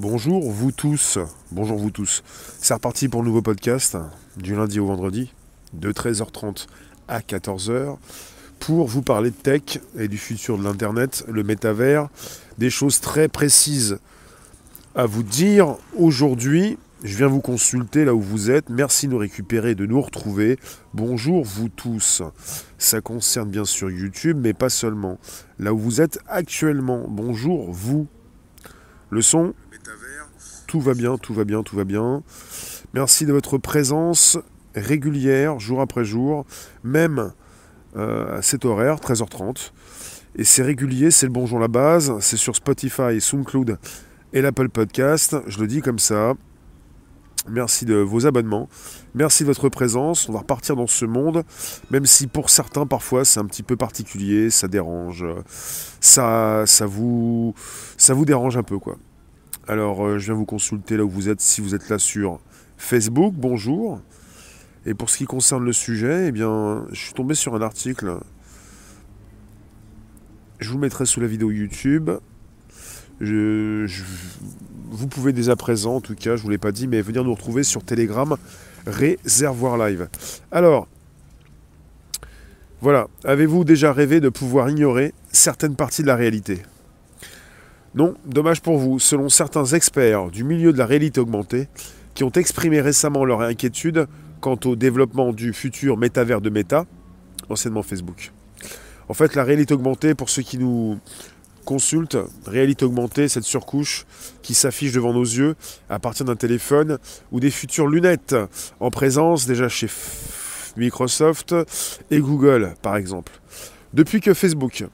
Bonjour 0.00 0.52
vous 0.52 0.70
tous, 0.70 1.18
bonjour 1.50 1.76
vous 1.76 1.90
tous. 1.90 2.22
C'est 2.60 2.72
reparti 2.72 3.08
pour 3.08 3.20
le 3.20 3.26
nouveau 3.26 3.42
podcast 3.42 3.98
du 4.36 4.54
lundi 4.54 4.78
au 4.78 4.86
vendredi 4.86 5.32
de 5.72 5.90
13h30 5.90 6.68
à 7.08 7.18
14h 7.18 7.96
pour 8.60 8.86
vous 8.86 9.02
parler 9.02 9.30
de 9.30 9.34
tech 9.34 9.80
et 9.98 10.06
du 10.06 10.16
futur 10.16 10.56
de 10.56 10.62
l'internet, 10.62 11.24
le 11.26 11.42
métavers, 11.42 12.10
des 12.58 12.70
choses 12.70 13.00
très 13.00 13.26
précises 13.26 13.98
à 14.94 15.04
vous 15.04 15.24
dire 15.24 15.74
aujourd'hui. 15.96 16.78
Je 17.02 17.16
viens 17.16 17.26
vous 17.26 17.40
consulter 17.40 18.04
là 18.04 18.14
où 18.14 18.20
vous 18.20 18.52
êtes. 18.52 18.70
Merci 18.70 19.08
de 19.08 19.14
nous 19.14 19.18
récupérer, 19.18 19.74
de 19.74 19.84
nous 19.84 20.00
retrouver. 20.00 20.60
Bonjour 20.94 21.42
vous 21.44 21.70
tous. 21.70 22.22
Ça 22.78 23.00
concerne 23.00 23.50
bien 23.50 23.64
sûr 23.64 23.90
YouTube, 23.90 24.38
mais 24.40 24.52
pas 24.52 24.70
seulement. 24.70 25.18
Là 25.58 25.74
où 25.74 25.78
vous 25.78 26.00
êtes 26.00 26.20
actuellement. 26.28 27.04
Bonjour 27.08 27.72
vous. 27.72 28.06
Le 29.10 29.22
son 29.22 29.54
tout 30.68 30.80
va 30.80 30.92
bien, 30.92 31.16
tout 31.16 31.32
va 31.32 31.44
bien, 31.44 31.62
tout 31.62 31.76
va 31.76 31.84
bien. 31.84 32.22
Merci 32.92 33.24
de 33.24 33.32
votre 33.32 33.56
présence 33.56 34.38
régulière, 34.74 35.58
jour 35.58 35.80
après 35.80 36.04
jour, 36.04 36.44
même 36.84 37.32
euh, 37.96 38.38
à 38.38 38.42
cet 38.42 38.66
horaire, 38.66 38.96
13h30. 38.96 39.72
Et 40.36 40.44
c'est 40.44 40.62
régulier, 40.62 41.10
c'est 41.10 41.24
le 41.24 41.32
bonjour 41.32 41.58
la 41.58 41.68
base, 41.68 42.12
c'est 42.20 42.36
sur 42.36 42.54
Spotify, 42.54 43.18
SoundCloud 43.18 43.78
et 44.34 44.42
l'Apple 44.42 44.68
Podcast. 44.68 45.36
Je 45.46 45.58
le 45.58 45.66
dis 45.66 45.80
comme 45.80 45.98
ça. 45.98 46.34
Merci 47.48 47.86
de 47.86 47.94
vos 47.94 48.26
abonnements. 48.26 48.68
Merci 49.14 49.44
de 49.44 49.48
votre 49.48 49.70
présence. 49.70 50.28
On 50.28 50.32
va 50.34 50.40
repartir 50.40 50.76
dans 50.76 50.86
ce 50.86 51.06
monde, 51.06 51.44
même 51.90 52.04
si 52.04 52.26
pour 52.26 52.50
certains, 52.50 52.86
parfois, 52.86 53.24
c'est 53.24 53.40
un 53.40 53.46
petit 53.46 53.62
peu 53.62 53.76
particulier, 53.76 54.50
ça 54.50 54.68
dérange. 54.68 55.24
Ça, 56.00 56.64
ça, 56.66 56.84
vous, 56.84 57.54
ça 57.96 58.12
vous 58.12 58.26
dérange 58.26 58.58
un 58.58 58.62
peu, 58.62 58.78
quoi. 58.78 58.98
Alors, 59.68 60.06
euh, 60.06 60.18
je 60.18 60.24
viens 60.24 60.34
vous 60.34 60.46
consulter 60.46 60.96
là 60.96 61.04
où 61.04 61.10
vous 61.10 61.28
êtes, 61.28 61.42
si 61.42 61.60
vous 61.60 61.74
êtes 61.74 61.90
là 61.90 61.98
sur 61.98 62.40
Facebook, 62.78 63.34
bonjour. 63.36 64.00
Et 64.86 64.94
pour 64.94 65.10
ce 65.10 65.18
qui 65.18 65.26
concerne 65.26 65.62
le 65.62 65.74
sujet, 65.74 66.28
eh 66.28 66.32
bien, 66.32 66.86
je 66.90 66.98
suis 66.98 67.12
tombé 67.12 67.34
sur 67.34 67.54
un 67.54 67.60
article. 67.60 68.16
Je 70.58 70.70
vous 70.70 70.76
le 70.76 70.80
mettrai 70.80 71.04
sous 71.04 71.20
la 71.20 71.26
vidéo 71.26 71.50
YouTube. 71.50 72.08
vous 73.20 75.06
pouvez 75.10 75.34
dès 75.34 75.50
à 75.50 75.56
présent, 75.56 75.96
en 75.96 76.00
tout 76.00 76.14
cas, 76.14 76.36
je 76.36 76.40
ne 76.40 76.44
vous 76.44 76.50
l'ai 76.50 76.56
pas 76.56 76.72
dit, 76.72 76.88
mais 76.88 77.02
venir 77.02 77.22
nous 77.22 77.34
retrouver 77.34 77.62
sur 77.62 77.84
Telegram, 77.84 78.38
Réservoir 78.86 79.76
Live. 79.76 80.08
Alors, 80.50 80.88
voilà, 82.80 83.08
avez-vous 83.22 83.64
déjà 83.64 83.92
rêvé 83.92 84.20
de 84.20 84.30
pouvoir 84.30 84.70
ignorer 84.70 85.12
certaines 85.30 85.76
parties 85.76 86.00
de 86.00 86.06
la 86.06 86.16
réalité? 86.16 86.62
Non, 87.94 88.14
dommage 88.26 88.60
pour 88.60 88.78
vous. 88.78 88.98
Selon 88.98 89.28
certains 89.28 89.64
experts 89.64 90.30
du 90.30 90.44
milieu 90.44 90.72
de 90.72 90.78
la 90.78 90.86
réalité 90.86 91.20
augmentée, 91.20 91.68
qui 92.14 92.24
ont 92.24 92.32
exprimé 92.32 92.80
récemment 92.80 93.24
leur 93.24 93.40
inquiétude 93.40 94.06
quant 94.40 94.58
au 94.64 94.76
développement 94.76 95.32
du 95.32 95.52
futur 95.52 95.96
métavers 95.96 96.40
de 96.40 96.50
Meta, 96.50 96.84
anciennement 97.48 97.82
Facebook. 97.82 98.32
En 99.08 99.14
fait, 99.14 99.34
la 99.34 99.44
réalité 99.44 99.74
augmentée, 99.74 100.14
pour 100.14 100.28
ceux 100.28 100.42
qui 100.42 100.58
nous 100.58 100.98
consultent, 101.64 102.18
réalité 102.46 102.84
augmentée, 102.84 103.28
cette 103.28 103.44
surcouche 103.44 104.06
qui 104.42 104.54
s'affiche 104.54 104.92
devant 104.92 105.12
nos 105.12 105.22
yeux 105.22 105.54
à 105.88 105.98
partir 105.98 106.26
d'un 106.26 106.36
téléphone 106.36 106.98
ou 107.30 107.40
des 107.40 107.50
futures 107.50 107.86
lunettes 107.86 108.34
en 108.80 108.90
présence 108.90 109.46
déjà 109.46 109.68
chez 109.68 109.88
Microsoft 110.76 111.54
et 112.10 112.20
Google, 112.20 112.74
par 112.82 112.96
exemple. 112.96 113.32
Depuis 113.92 114.20
que 114.20 114.34
Facebook 114.34 114.84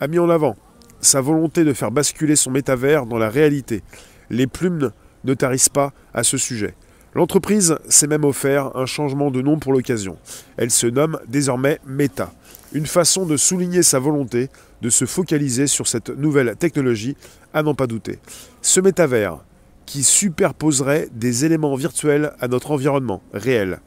a 0.00 0.06
mis 0.06 0.18
en 0.18 0.28
avant 0.28 0.56
sa 1.04 1.20
volonté 1.20 1.64
de 1.64 1.72
faire 1.72 1.90
basculer 1.90 2.36
son 2.36 2.50
métavers 2.50 3.06
dans 3.06 3.18
la 3.18 3.30
réalité. 3.30 3.82
Les 4.30 4.46
plumes 4.46 4.90
ne 5.24 5.34
tarissent 5.34 5.68
pas 5.68 5.92
à 6.12 6.22
ce 6.22 6.36
sujet. 6.36 6.74
L'entreprise 7.14 7.76
s'est 7.88 8.08
même 8.08 8.24
offert 8.24 8.76
un 8.76 8.86
changement 8.86 9.30
de 9.30 9.40
nom 9.40 9.58
pour 9.58 9.72
l'occasion. 9.72 10.16
Elle 10.56 10.70
se 10.70 10.88
nomme 10.88 11.20
désormais 11.28 11.78
Meta. 11.86 12.32
Une 12.72 12.86
façon 12.86 13.24
de 13.24 13.36
souligner 13.36 13.84
sa 13.84 14.00
volonté 14.00 14.48
de 14.84 14.90
se 14.90 15.06
focaliser 15.06 15.66
sur 15.66 15.86
cette 15.88 16.10
nouvelle 16.10 16.56
technologie, 16.56 17.16
à 17.54 17.62
n'en 17.62 17.74
pas 17.74 17.86
douter. 17.86 18.18
Ce 18.60 18.80
métavers, 18.80 19.38
qui 19.86 20.02
superposerait 20.02 21.08
des 21.12 21.46
éléments 21.46 21.74
virtuels 21.74 22.32
à 22.38 22.48
notre 22.48 22.70
environnement 22.70 23.22
réel. 23.32 23.80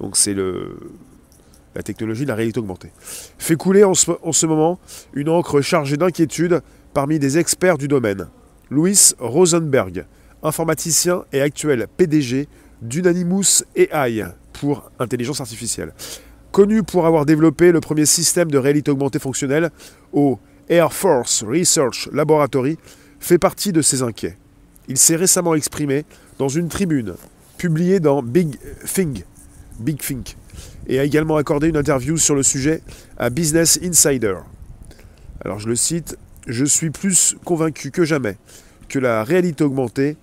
Donc 0.00 0.16
c'est 0.16 0.34
le, 0.34 0.76
la 1.74 1.82
technologie 1.82 2.24
de 2.24 2.28
la 2.28 2.34
réalité 2.34 2.60
augmentée, 2.60 2.90
fait 3.38 3.56
couler 3.56 3.84
en 3.84 3.94
ce, 3.94 4.46
moment 4.46 4.78
une 5.14 5.28
encre 5.28 5.60
chargée 5.60 5.96
d'inquiétude 5.96 6.62
parmi 6.94 7.18
des 7.18 7.38
experts 7.38 7.78
du 7.78 7.88
domaine. 7.88 8.28
Louis 8.70 9.12
Rosenberg, 9.18 10.06
informaticien 10.42 11.24
et 11.32 11.40
actuel 11.40 11.86
PDG 11.96 12.48
d'Unanimous 12.82 13.62
AI 13.76 14.24
pour 14.52 14.90
intelligence 14.98 15.40
artificielle. 15.40 15.92
Connu 16.52 16.82
pour 16.82 17.06
avoir 17.06 17.26
développé 17.26 17.70
le 17.70 17.80
premier 17.80 18.06
système 18.06 18.50
de 18.50 18.58
réalité 18.58 18.90
augmentée 18.90 19.18
fonctionnelle 19.18 19.70
au 20.12 20.38
Air 20.68 20.92
Force 20.92 21.44
Research 21.44 22.08
Laboratory, 22.12 22.78
fait 23.18 23.38
partie 23.38 23.72
de 23.72 23.82
ces 23.82 24.02
inquiets. 24.02 24.36
Il 24.88 24.96
s'est 24.96 25.16
récemment 25.16 25.54
exprimé 25.54 26.04
dans 26.38 26.48
une 26.48 26.68
tribune 26.68 27.14
publiée 27.58 28.00
dans 28.00 28.22
Big 28.22 28.56
Think, 28.92 29.24
Big 29.78 29.98
Think 29.98 30.36
et 30.90 30.98
a 30.98 31.04
également 31.04 31.36
accordé 31.36 31.68
une 31.68 31.76
interview 31.76 32.16
sur 32.16 32.34
le 32.34 32.42
sujet 32.42 32.82
à 33.16 33.30
Business 33.30 33.78
Insider. 33.82 34.34
Alors 35.44 35.60
je 35.60 35.68
le 35.68 35.76
cite, 35.76 36.18
je 36.48 36.64
suis 36.64 36.90
plus 36.90 37.36
convaincu 37.44 37.92
que 37.92 38.04
jamais 38.04 38.36
que 38.88 38.98
la 38.98 39.22
réalité 39.22 39.62
augmentée 39.62 40.16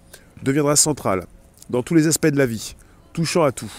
deviendra 0.43 0.75
centrale 0.75 1.25
dans 1.69 1.83
tous 1.83 1.95
les 1.95 2.05
aspects 2.05 2.27
de 2.27 2.37
la 2.37 2.45
vie, 2.45 2.75
touchant 3.13 3.43
à 3.43 3.53
tout, 3.53 3.71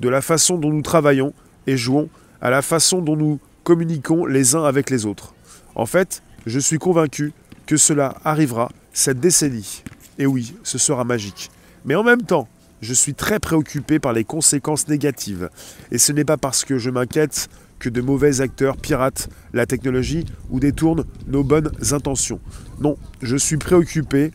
de 0.00 0.08
la 0.08 0.20
façon 0.20 0.58
dont 0.58 0.70
nous 0.70 0.82
travaillons 0.82 1.32
et 1.68 1.76
jouons 1.76 2.10
à 2.40 2.50
la 2.50 2.60
façon 2.60 3.00
dont 3.00 3.16
nous 3.16 3.38
communiquons 3.62 4.26
les 4.26 4.56
uns 4.56 4.64
avec 4.64 4.90
les 4.90 5.06
autres. 5.06 5.34
En 5.76 5.86
fait, 5.86 6.24
je 6.44 6.58
suis 6.58 6.78
convaincu 6.78 7.32
que 7.66 7.76
cela 7.76 8.16
arrivera 8.24 8.72
cette 8.92 9.20
décennie. 9.20 9.84
Et 10.18 10.26
oui, 10.26 10.56
ce 10.64 10.76
sera 10.76 11.04
magique. 11.04 11.52
Mais 11.84 11.94
en 11.94 12.02
même 12.02 12.22
temps, 12.22 12.48
je 12.82 12.92
suis 12.92 13.14
très 13.14 13.38
préoccupé 13.38 14.00
par 14.00 14.12
les 14.12 14.24
conséquences 14.24 14.88
négatives. 14.88 15.48
Et 15.92 15.98
ce 15.98 16.12
n'est 16.12 16.24
pas 16.24 16.36
parce 16.36 16.64
que 16.64 16.78
je 16.78 16.90
m'inquiète 16.90 17.48
que 17.78 17.88
de 17.88 18.00
mauvais 18.00 18.40
acteurs 18.40 18.76
piratent 18.76 19.28
la 19.52 19.66
technologie 19.66 20.26
ou 20.50 20.60
détournent 20.60 21.04
nos 21.28 21.44
bonnes 21.44 21.70
intentions. 21.92 22.40
Non, 22.80 22.96
je 23.22 23.36
suis 23.36 23.56
préoccupé 23.56 24.32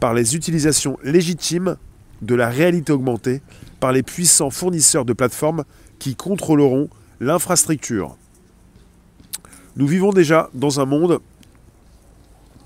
par 0.00 0.14
les 0.14 0.34
utilisations 0.34 0.98
légitimes 1.04 1.76
de 2.22 2.34
la 2.34 2.48
réalité 2.48 2.92
augmentée 2.92 3.42
par 3.80 3.92
les 3.92 4.02
puissants 4.02 4.50
fournisseurs 4.50 5.04
de 5.04 5.12
plateformes 5.12 5.64
qui 5.98 6.16
contrôleront 6.16 6.88
l'infrastructure. 7.20 8.16
Nous 9.76 9.86
vivons 9.86 10.12
déjà 10.12 10.50
dans 10.54 10.80
un 10.80 10.86
monde 10.86 11.20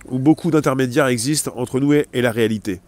où 0.08 0.18
beaucoup 0.18 0.50
d'intermédiaires 0.50 1.06
existent 1.06 1.52
entre 1.56 1.80
nous 1.80 1.92
et 1.92 2.06
la 2.12 2.30
réalité, 2.30 2.80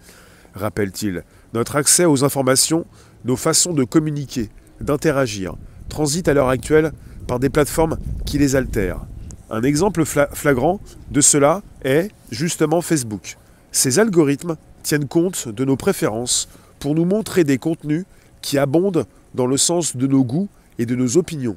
rappelle-t-il. 0.54 1.24
Notre 1.56 1.76
accès 1.76 2.04
aux 2.04 2.22
informations, 2.22 2.84
nos 3.24 3.34
façons 3.34 3.72
de 3.72 3.82
communiquer, 3.82 4.50
d'interagir, 4.82 5.54
transitent 5.88 6.28
à 6.28 6.34
l'heure 6.34 6.50
actuelle 6.50 6.92
par 7.26 7.38
des 7.38 7.48
plateformes 7.48 7.96
qui 8.26 8.36
les 8.36 8.56
altèrent. 8.56 9.06
Un 9.48 9.62
exemple 9.62 10.04
flagrant 10.04 10.80
de 11.10 11.22
cela 11.22 11.62
est 11.82 12.10
justement 12.30 12.82
Facebook. 12.82 13.38
Ces 13.72 13.98
algorithmes 13.98 14.56
tiennent 14.82 15.08
compte 15.08 15.48
de 15.48 15.64
nos 15.64 15.76
préférences 15.76 16.46
pour 16.78 16.94
nous 16.94 17.06
montrer 17.06 17.42
des 17.42 17.56
contenus 17.56 18.04
qui 18.42 18.58
abondent 18.58 19.06
dans 19.34 19.46
le 19.46 19.56
sens 19.56 19.96
de 19.96 20.06
nos 20.06 20.24
goûts 20.24 20.50
et 20.78 20.84
de 20.84 20.94
nos 20.94 21.16
opinions. 21.16 21.56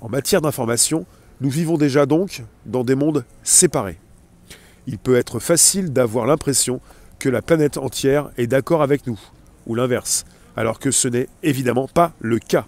En 0.00 0.08
matière 0.08 0.40
d'information, 0.40 1.04
nous 1.42 1.50
vivons 1.50 1.76
déjà 1.76 2.06
donc 2.06 2.42
dans 2.64 2.82
des 2.82 2.94
mondes 2.94 3.26
séparés. 3.42 3.98
Il 4.86 4.96
peut 4.96 5.16
être 5.16 5.38
facile 5.38 5.92
d'avoir 5.92 6.24
l'impression 6.24 6.80
la 7.28 7.42
planète 7.42 7.78
entière 7.78 8.30
est 8.36 8.46
d'accord 8.46 8.82
avec 8.82 9.06
nous, 9.06 9.20
ou 9.66 9.74
l'inverse, 9.74 10.24
alors 10.56 10.78
que 10.78 10.90
ce 10.90 11.08
n'est 11.08 11.28
évidemment 11.42 11.88
pas 11.88 12.12
le 12.20 12.38
cas. 12.38 12.66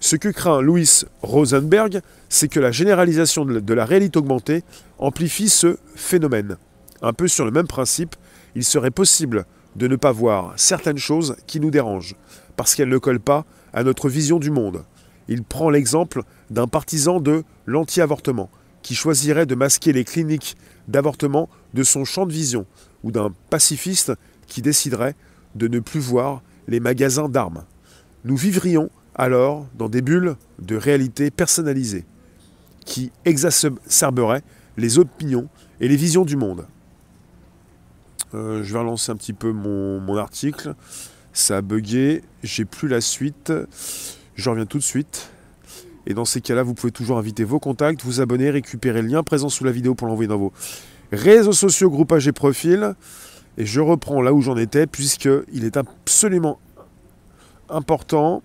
Ce 0.00 0.16
que 0.16 0.28
craint 0.28 0.60
Louis 0.60 1.02
Rosenberg, 1.22 2.00
c'est 2.28 2.48
que 2.48 2.60
la 2.60 2.70
généralisation 2.70 3.44
de 3.44 3.74
la 3.74 3.84
réalité 3.84 4.18
augmentée 4.18 4.62
amplifie 4.98 5.48
ce 5.48 5.78
phénomène. 5.94 6.58
Un 7.00 7.12
peu 7.12 7.28
sur 7.28 7.44
le 7.44 7.50
même 7.50 7.66
principe, 7.66 8.14
il 8.54 8.64
serait 8.64 8.90
possible 8.90 9.46
de 9.76 9.88
ne 9.88 9.96
pas 9.96 10.12
voir 10.12 10.52
certaines 10.56 10.98
choses 10.98 11.36
qui 11.46 11.58
nous 11.58 11.70
dérangent, 11.70 12.16
parce 12.56 12.74
qu'elles 12.74 12.88
ne 12.88 12.98
collent 12.98 13.18
pas 13.20 13.44
à 13.72 13.82
notre 13.82 14.08
vision 14.08 14.38
du 14.38 14.50
monde. 14.50 14.84
Il 15.28 15.42
prend 15.42 15.70
l'exemple 15.70 16.22
d'un 16.50 16.66
partisan 16.66 17.20
de 17.20 17.42
l'anti-avortement, 17.66 18.50
qui 18.82 18.94
choisirait 18.94 19.46
de 19.46 19.54
masquer 19.54 19.92
les 19.92 20.04
cliniques 20.04 20.56
d'avortement 20.86 21.48
de 21.72 21.82
son 21.82 22.04
champ 22.04 22.26
de 22.26 22.32
vision, 22.32 22.66
ou 23.04 23.12
d'un 23.12 23.32
pacifiste 23.50 24.12
qui 24.48 24.62
déciderait 24.62 25.14
de 25.54 25.68
ne 25.68 25.78
plus 25.78 26.00
voir 26.00 26.42
les 26.66 26.80
magasins 26.80 27.28
d'armes. 27.28 27.64
Nous 28.24 28.36
vivrions 28.36 28.90
alors 29.14 29.66
dans 29.76 29.88
des 29.88 30.02
bulles 30.02 30.34
de 30.58 30.74
réalité 30.74 31.30
personnalisées 31.30 32.04
qui 32.84 33.12
exacerberaient 33.24 34.42
les 34.76 34.98
opinions 34.98 35.48
et 35.80 35.86
les 35.86 35.96
visions 35.96 36.24
du 36.24 36.36
monde. 36.36 36.66
Euh, 38.34 38.64
je 38.64 38.72
vais 38.72 38.80
relancer 38.80 39.12
un 39.12 39.16
petit 39.16 39.32
peu 39.32 39.52
mon, 39.52 40.00
mon 40.00 40.16
article. 40.16 40.74
Ça 41.32 41.58
a 41.58 41.62
bugué, 41.62 42.22
j'ai 42.42 42.64
plus 42.64 42.88
la 42.88 43.00
suite. 43.00 43.52
Je 44.34 44.50
reviens 44.50 44.66
tout 44.66 44.78
de 44.78 44.82
suite. 44.82 45.30
Et 46.06 46.14
dans 46.14 46.24
ces 46.24 46.40
cas-là, 46.40 46.62
vous 46.62 46.74
pouvez 46.74 46.92
toujours 46.92 47.18
inviter 47.18 47.44
vos 47.44 47.58
contacts, 47.58 48.02
vous 48.02 48.20
abonner, 48.20 48.50
récupérer 48.50 49.02
le 49.02 49.08
lien 49.08 49.22
présent 49.22 49.48
sous 49.48 49.64
la 49.64 49.72
vidéo 49.72 49.94
pour 49.94 50.06
l'envoyer 50.06 50.28
dans 50.28 50.38
vos 50.38 50.52
réseaux 51.12 51.52
sociaux, 51.52 51.90
groupages 51.90 52.28
et 52.28 52.32
profils. 52.32 52.94
Et 53.56 53.66
je 53.66 53.80
reprends 53.80 54.22
là 54.22 54.32
où 54.32 54.40
j'en 54.40 54.56
étais, 54.56 54.86
puisqu'il 54.86 55.64
est 55.64 55.76
absolument 55.76 56.58
important 57.68 58.42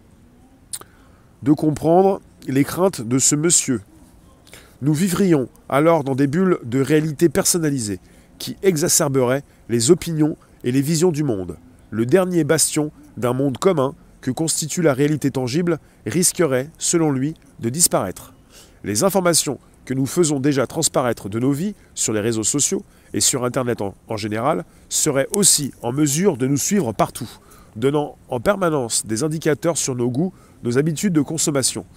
de 1.44 1.52
comprendre 1.54 2.22
les 2.48 2.64
craintes 2.64 3.02
de 3.02 3.20
ce 3.20 3.36
monsieur. 3.36 3.82
Nous 4.82 4.94
vivrions 4.94 5.50
alors 5.68 6.04
dans 6.04 6.16
des 6.16 6.28
bulles 6.28 6.60
de 6.64 6.82
réalité 6.82 7.30
personnalisée 7.30 8.00
qui 8.38 8.56
exacerberaient 8.64 9.44
les 9.68 9.92
opinions 9.92 10.38
et 10.64 10.72
les 10.72 10.82
visions 10.82 11.12
du 11.12 11.24
monde. 11.24 11.58
Le 11.92 12.06
dernier 12.06 12.44
bastion 12.44 12.92
d'un 13.18 13.34
monde 13.34 13.58
commun 13.58 13.96
que 14.22 14.32
constitue 14.32 14.82
la 14.82 14.94
réalité 14.94 15.32
tangible 15.32 15.80
risquerait, 16.06 16.70
selon 16.78 17.12
lui, 17.12 17.34
de 17.60 17.70
disparaître. 17.70 18.34
Les 18.84 19.04
informations 19.04 19.60
que 19.90 19.96
nous 19.96 20.06
faisons 20.06 20.40
déjà 20.40 20.68
transparaître 20.68 21.30
de 21.30 21.40
nos 21.40 21.52
vies 21.52 21.74
sur 21.96 22.14
les 22.14 22.20
réseaux 22.20 22.44
sociaux 22.44 22.84
et 23.12 23.22
sur 23.22 23.44
Internet 23.44 23.82
en, 23.82 24.18
général 24.18 24.64
seraient 24.88 25.28
aussi 25.32 25.72
en 25.82 25.92
mesure 25.92 26.38
de 26.38 26.46
nous 26.46 26.58
suivre 26.58 26.92
partout, 26.92 27.28
donnant 27.76 28.16
en 28.28 28.40
permanence 28.40 29.08
des 29.08 29.24
indicateurs 29.24 29.80
sur 29.80 29.96
nos 29.96 30.12
goûts, 30.12 30.32
nos 30.64 30.78
habitudes 30.78 31.14
de 31.14 31.22
consommation. 31.22 31.88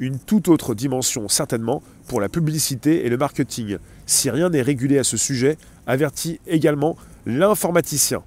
Une 0.00 0.18
toute 0.18 0.48
autre 0.48 0.74
dimension 0.74 1.28
certainement 1.28 1.80
pour 2.08 2.20
la 2.20 2.28
publicité 2.28 3.06
et 3.06 3.08
le 3.08 3.16
marketing, 3.16 3.78
si 4.04 4.30
rien 4.30 4.50
n'est 4.50 4.60
régulé 4.60 4.98
à 4.98 5.04
ce 5.04 5.16
sujet, 5.16 5.58
avertit 5.86 6.40
également 6.48 6.96
l'informaticien. 7.24 8.24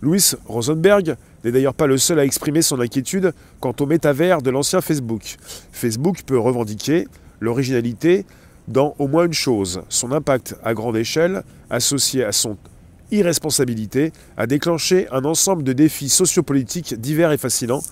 Louis 0.00 0.30
Rosenberg 0.46 1.16
n'est 1.44 1.52
d'ailleurs 1.52 1.74
pas 1.74 1.86
le 1.86 1.98
seul 1.98 2.18
à 2.18 2.24
exprimer 2.24 2.62
son 2.62 2.80
inquiétude 2.80 3.32
quant 3.60 3.74
au 3.80 3.86
métavers 3.86 4.42
de 4.42 4.50
l'ancien 4.50 4.80
Facebook. 4.80 5.36
Facebook 5.72 6.22
peut 6.24 6.38
revendiquer 6.38 7.06
l'originalité 7.40 8.24
dans 8.68 8.94
au 8.98 9.08
moins 9.08 9.26
une 9.26 9.32
chose, 9.32 9.82
son 9.88 10.12
impact 10.12 10.56
à 10.62 10.74
grande 10.74 10.96
échelle, 10.96 11.42
associé 11.70 12.24
à 12.24 12.32
son 12.32 12.56
irresponsabilité, 13.10 14.12
a 14.36 14.46
déclenché 14.46 15.08
un 15.10 15.24
ensemble 15.24 15.64
de 15.64 15.72
défis 15.72 16.08
sociopolitiques 16.08 16.94
divers 16.94 17.32
et 17.32 17.38
fascinants 17.38 17.82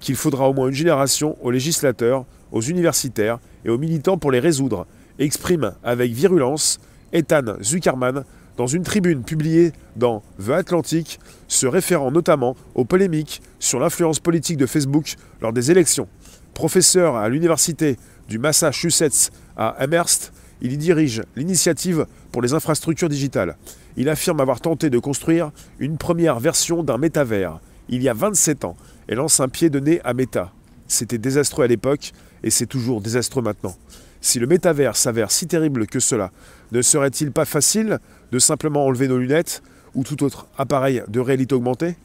qu'il 0.00 0.16
faudra 0.16 0.48
au 0.48 0.54
moins 0.54 0.68
une 0.68 0.74
génération 0.74 1.36
aux 1.42 1.50
législateurs, 1.50 2.24
aux 2.52 2.62
universitaires 2.62 3.38
et 3.64 3.68
aux 3.70 3.78
militants 3.78 4.16
pour 4.18 4.32
les 4.32 4.40
résoudre, 4.40 4.86
exprime 5.18 5.74
avec 5.84 6.12
virulence 6.12 6.80
Ethan 7.12 7.56
Zuckerman 7.62 8.24
dans 8.60 8.66
une 8.66 8.82
tribune 8.82 9.22
publiée 9.22 9.72
dans 9.96 10.22
The 10.38 10.50
Atlantic, 10.50 11.18
se 11.48 11.66
référant 11.66 12.10
notamment 12.10 12.56
aux 12.74 12.84
polémiques 12.84 13.40
sur 13.58 13.80
l'influence 13.80 14.20
politique 14.20 14.58
de 14.58 14.66
Facebook 14.66 15.14
lors 15.40 15.54
des 15.54 15.70
élections. 15.70 16.08
Professeur 16.52 17.16
à 17.16 17.30
l'université 17.30 17.96
du 18.28 18.38
Massachusetts 18.38 19.30
à 19.56 19.68
Amherst, 19.68 20.34
il 20.60 20.72
y 20.72 20.76
dirige 20.76 21.22
l'initiative 21.36 22.04
pour 22.32 22.42
les 22.42 22.52
infrastructures 22.52 23.08
digitales. 23.08 23.56
Il 23.96 24.10
affirme 24.10 24.40
avoir 24.40 24.60
tenté 24.60 24.90
de 24.90 24.98
construire 24.98 25.52
une 25.78 25.96
première 25.96 26.38
version 26.38 26.82
d'un 26.82 26.98
métavers 26.98 27.60
il 27.88 28.02
y 28.02 28.10
a 28.10 28.12
27 28.12 28.66
ans 28.66 28.76
et 29.08 29.14
lance 29.14 29.40
un 29.40 29.48
pied 29.48 29.70
de 29.70 29.80
nez 29.80 30.02
à 30.04 30.12
Meta. 30.12 30.52
C'était 30.86 31.16
désastreux 31.16 31.64
à 31.64 31.66
l'époque 31.66 32.12
et 32.42 32.50
c'est 32.50 32.66
toujours 32.66 33.00
désastreux 33.00 33.40
maintenant. 33.40 33.74
Si 34.20 34.38
le 34.38 34.46
métavers 34.46 34.96
s'avère 34.96 35.30
si 35.30 35.46
terrible 35.46 35.86
que 35.86 36.00
cela, 36.00 36.30
ne 36.72 36.82
serait-il 36.82 37.32
pas 37.32 37.44
facile 37.44 37.98
de 38.32 38.38
simplement 38.38 38.84
enlever 38.84 39.08
nos 39.08 39.18
lunettes 39.18 39.62
ou 39.94 40.04
tout 40.04 40.22
autre 40.22 40.46
appareil 40.58 41.02
de 41.08 41.20
réalité 41.20 41.54
augmentée? 41.54 41.96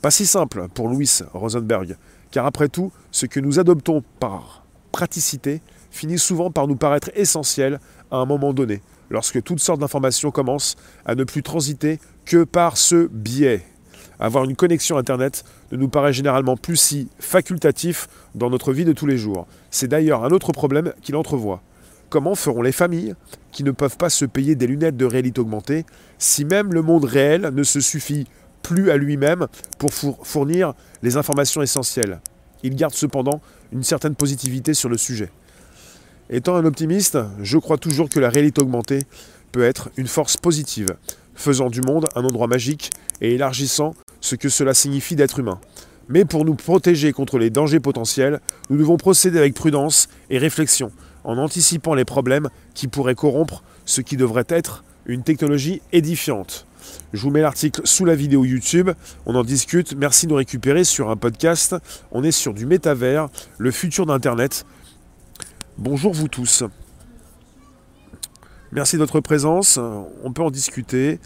Pas 0.00 0.10
si 0.10 0.26
simple 0.26 0.68
pour 0.74 0.88
Louis 0.88 1.10
Rosenberg, 1.32 1.96
car 2.30 2.46
après 2.46 2.68
tout, 2.68 2.92
ce 3.10 3.26
que 3.26 3.40
nous 3.40 3.58
adoptons 3.58 4.02
par 4.20 4.64
praticité 4.92 5.62
finit 5.90 6.18
souvent 6.18 6.50
par 6.50 6.68
nous 6.68 6.76
paraître 6.76 7.10
essentiel 7.14 7.80
à 8.10 8.16
un 8.16 8.24
moment 8.24 8.52
donné, 8.52 8.80
lorsque 9.10 9.42
toutes 9.42 9.60
sortes 9.60 9.80
d'informations 9.80 10.30
commencent 10.30 10.76
à 11.04 11.14
ne 11.14 11.24
plus 11.24 11.42
transiter 11.42 11.98
que 12.24 12.44
par 12.44 12.76
ce 12.76 13.08
biais. 13.08 13.64
Avoir 14.20 14.44
une 14.44 14.56
connexion 14.56 14.96
Internet 14.96 15.44
ne 15.72 15.76
nous 15.76 15.88
paraît 15.88 16.12
généralement 16.12 16.56
plus 16.56 16.76
si 16.76 17.08
facultatif 17.18 18.08
dans 18.34 18.50
notre 18.50 18.72
vie 18.72 18.84
de 18.84 18.92
tous 18.92 19.06
les 19.06 19.18
jours. 19.18 19.46
C'est 19.70 19.88
d'ailleurs 19.88 20.24
un 20.24 20.30
autre 20.30 20.52
problème 20.52 20.92
qu'il 21.02 21.16
entrevoit. 21.16 21.62
Comment 22.08 22.34
feront 22.34 22.62
les 22.62 22.72
familles 22.72 23.14
qui 23.52 23.64
ne 23.64 23.70
peuvent 23.70 23.96
pas 23.96 24.10
se 24.10 24.24
payer 24.24 24.54
des 24.54 24.66
lunettes 24.66 24.96
de 24.96 25.06
réalité 25.06 25.40
augmentée 25.40 25.86
si 26.18 26.44
même 26.44 26.72
le 26.72 26.82
monde 26.82 27.04
réel 27.04 27.50
ne 27.54 27.62
se 27.62 27.80
suffit 27.80 28.26
plus 28.62 28.90
à 28.90 28.96
lui-même 28.96 29.46
pour 29.78 29.92
fournir 29.92 30.74
les 31.02 31.16
informations 31.16 31.62
essentielles? 31.62 32.20
Il 32.62 32.76
garde 32.76 32.94
cependant 32.94 33.40
une 33.72 33.82
certaine 33.82 34.14
positivité 34.14 34.74
sur 34.74 34.88
le 34.88 34.98
sujet. 34.98 35.30
Étant 36.30 36.56
un 36.56 36.64
optimiste, 36.64 37.18
je 37.42 37.58
crois 37.58 37.78
toujours 37.78 38.08
que 38.08 38.20
la 38.20 38.28
réalité 38.28 38.62
augmentée 38.62 39.00
peut 39.50 39.64
être 39.64 39.90
une 39.96 40.06
force 40.06 40.36
positive, 40.36 40.96
faisant 41.34 41.70
du 41.70 41.80
monde 41.80 42.06
un 42.14 42.24
endroit 42.24 42.46
magique 42.46 42.90
et 43.20 43.34
élargissant 43.34 43.94
ce 44.20 44.36
que 44.36 44.48
cela 44.48 44.74
signifie 44.74 45.16
d'être 45.16 45.38
humain. 45.38 45.60
Mais 46.08 46.24
pour 46.24 46.44
nous 46.44 46.54
protéger 46.54 47.12
contre 47.12 47.38
les 47.38 47.50
dangers 47.50 47.80
potentiels, 47.80 48.40
nous 48.70 48.76
devons 48.76 48.96
procéder 48.96 49.38
avec 49.38 49.54
prudence 49.54 50.08
et 50.30 50.38
réflexion, 50.38 50.90
en 51.24 51.38
anticipant 51.38 51.94
les 51.94 52.04
problèmes 52.04 52.48
qui 52.74 52.88
pourraient 52.88 53.14
corrompre 53.14 53.62
ce 53.84 54.00
qui 54.00 54.16
devrait 54.16 54.46
être 54.48 54.84
une 55.06 55.22
technologie 55.22 55.80
édifiante. 55.92 56.66
Je 57.12 57.20
vous 57.20 57.30
mets 57.30 57.40
l'article 57.40 57.82
sous 57.84 58.04
la 58.04 58.14
vidéo 58.14 58.44
YouTube, 58.44 58.90
on 59.26 59.34
en 59.34 59.44
discute, 59.44 59.94
merci 59.94 60.26
de 60.26 60.32
nous 60.32 60.36
récupérer 60.36 60.84
sur 60.84 61.10
un 61.10 61.16
podcast, 61.16 61.76
on 62.10 62.24
est 62.24 62.32
sur 62.32 62.54
du 62.54 62.66
métavers, 62.66 63.28
le 63.58 63.70
futur 63.70 64.06
d'Internet. 64.06 64.66
Bonjour 65.78 66.12
vous 66.12 66.28
tous. 66.28 66.64
Merci 68.72 68.96
de 68.96 69.00
votre 69.00 69.20
présence. 69.20 69.78
On 70.24 70.32
peut 70.32 70.42
en 70.42 70.50
discuter. 70.50 71.20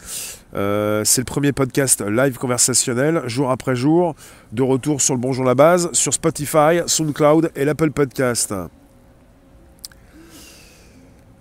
Euh, 0.53 1.05
c'est 1.05 1.21
le 1.21 1.25
premier 1.25 1.53
podcast 1.53 2.01
live 2.01 2.37
conversationnel, 2.37 3.21
jour 3.25 3.51
après 3.51 3.73
jour, 3.73 4.15
de 4.51 4.63
retour 4.63 4.99
sur 4.99 5.13
le 5.15 5.21
Bonjour 5.21 5.45
la 5.45 5.55
base, 5.55 5.89
sur 5.93 6.13
Spotify, 6.13 6.81
SoundCloud 6.85 7.51
et 7.55 7.63
l'Apple 7.63 7.91
Podcast. 7.91 8.53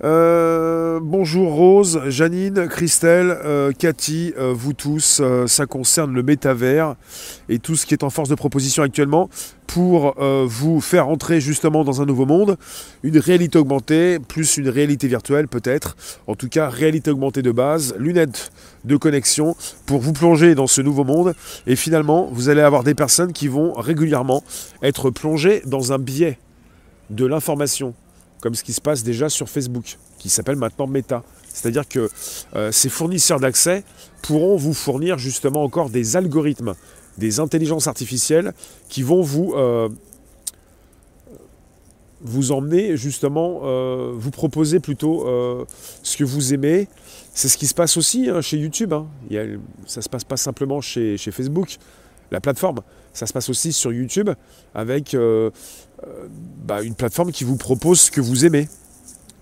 Euh, 0.04 1.00
bonjour 1.02 1.54
Rose, 1.54 2.02
Janine, 2.08 2.68
Christelle, 2.68 3.34
euh, 3.44 3.72
Cathy, 3.72 4.34
euh, 4.36 4.52
vous 4.54 4.74
tous. 4.74 5.22
ça 5.46 5.64
concerne 5.64 6.12
le 6.12 6.22
métavers 6.22 6.96
et 7.48 7.58
tout 7.58 7.76
ce 7.76 7.86
qui 7.86 7.94
est 7.94 8.04
en 8.04 8.10
force 8.10 8.28
de 8.28 8.34
proposition 8.34 8.82
actuellement 8.82 9.30
pour 9.66 10.14
vous 10.46 10.80
faire 10.80 11.08
entrer 11.08 11.40
justement 11.40 11.84
dans 11.84 12.00
un 12.00 12.06
nouveau 12.06 12.24
monde. 12.24 12.56
Une 13.02 13.18
réalité 13.18 13.58
augmentée, 13.58 14.18
plus 14.18 14.56
une 14.56 14.68
réalité 14.68 15.08
virtuelle 15.08 15.48
peut-être. 15.48 15.96
En 16.26 16.34
tout 16.34 16.48
cas, 16.48 16.68
réalité 16.68 17.10
augmentée 17.10 17.42
de 17.42 17.50
base, 17.50 17.94
lunettes 17.98 18.52
de 18.84 18.96
connexion 18.96 19.56
pour 19.84 20.00
vous 20.00 20.12
plonger 20.12 20.54
dans 20.54 20.66
ce 20.66 20.80
nouveau 20.80 21.04
monde. 21.04 21.34
Et 21.66 21.76
finalement, 21.76 22.28
vous 22.32 22.48
allez 22.48 22.62
avoir 22.62 22.84
des 22.84 22.94
personnes 22.94 23.32
qui 23.32 23.48
vont 23.48 23.72
régulièrement 23.74 24.42
être 24.82 25.10
plongées 25.10 25.62
dans 25.66 25.92
un 25.92 25.98
biais 25.98 26.38
de 27.10 27.26
l'information 27.26 27.94
comme 28.40 28.54
ce 28.54 28.62
qui 28.62 28.72
se 28.72 28.80
passe 28.80 29.02
déjà 29.02 29.28
sur 29.28 29.48
Facebook, 29.48 29.98
qui 30.18 30.28
s'appelle 30.28 30.56
maintenant 30.56 30.86
Meta. 30.86 31.22
C'est-à-dire 31.56 31.88
que 31.88 32.10
euh, 32.54 32.70
ces 32.70 32.90
fournisseurs 32.90 33.40
d'accès 33.40 33.82
pourront 34.22 34.56
vous 34.56 34.74
fournir 34.74 35.16
justement 35.16 35.62
encore 35.62 35.88
des 35.88 36.16
algorithmes, 36.16 36.74
des 37.16 37.40
intelligences 37.40 37.86
artificielles 37.86 38.52
qui 38.90 39.02
vont 39.02 39.22
vous, 39.22 39.54
euh, 39.56 39.88
emmener 42.50 42.98
justement, 42.98 43.60
euh, 43.64 44.12
vous 44.14 44.30
proposer 44.30 44.80
plutôt 44.80 45.24
ce 46.02 46.16
que 46.18 46.24
vous 46.24 46.52
aimez. 46.52 46.88
C'est 47.32 47.48
ce 47.48 47.56
qui 47.56 47.66
se 47.66 47.74
passe 47.74 47.96
aussi 47.96 48.28
hein, 48.28 48.42
chez 48.42 48.58
YouTube. 48.58 48.92
Hein. 48.92 49.06
Ça 49.86 50.00
ne 50.00 50.02
se 50.02 50.08
passe 50.10 50.24
pas 50.24 50.36
simplement 50.36 50.82
chez, 50.82 51.16
Facebook 51.16 51.76
la 52.30 52.40
plateforme. 52.40 52.80
Ça 53.14 53.26
se 53.26 53.32
passe 53.32 53.48
aussi 53.48 53.72
sur 53.72 53.92
YouTube 53.92 54.28
avec 54.74 55.16
bah, 56.64 56.82
une 56.82 56.94
plateforme 56.94 57.32
qui 57.32 57.44
vous 57.44 57.56
propose 57.56 58.00
ce 58.00 58.10
que 58.10 58.20
vous 58.20 58.44
aimez. 58.44 58.68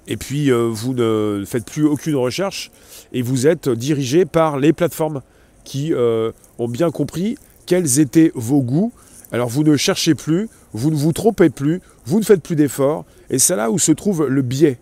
Et 0.07 0.17
puis 0.17 0.51
euh, 0.51 0.69
vous 0.71 0.93
ne 0.93 1.45
faites 1.47 1.65
plus 1.65 1.85
aucune 1.85 2.17
recherche 2.17 2.71
et 3.13 3.23
vous 3.23 3.47
êtes 3.47 3.69
dirigé 3.69 4.27
par 4.27 4.59
les 4.59 4.73
plateformes 4.73 5.23
qui 5.65 5.95
ont 5.95 6.69
bien 6.69 6.91
compris 6.91 7.39
quels 7.65 7.99
étaient 7.99 8.33
vos 8.35 8.61
goûts. 8.61 8.93
Alors 9.33 9.49
vous 9.49 9.63
ne 9.63 9.79
cherchez 9.79 10.15
plus, 10.15 10.51
vous 10.75 10.91
ne 10.91 10.97
vous 10.97 11.13
trompez 11.13 11.49
plus, 11.49 11.81
vous 12.05 12.19
ne 12.19 12.25
faites 12.25 12.43
plus 12.43 12.55
d'efforts. 12.55 13.07
Et 13.31 13.39
c'est 13.39 13.57
là 13.57 13.71
où 13.71 13.79
se 13.79 13.93
trouve 13.93 14.27
le 14.27 14.43
biais. 14.43 14.79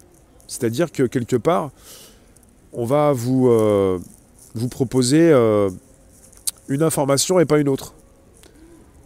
C'est-à-dire 0.49 0.91
que 0.91 1.05
quelque 1.05 1.37
part, 1.37 1.71
on 2.73 2.85
va 2.85 3.13
vous 3.13 4.69
proposer 4.71 5.31
une 6.69 6.83
information 6.83 7.39
et 7.39 7.45
pas 7.45 7.61
une 7.61 7.69
autre. 7.69 7.95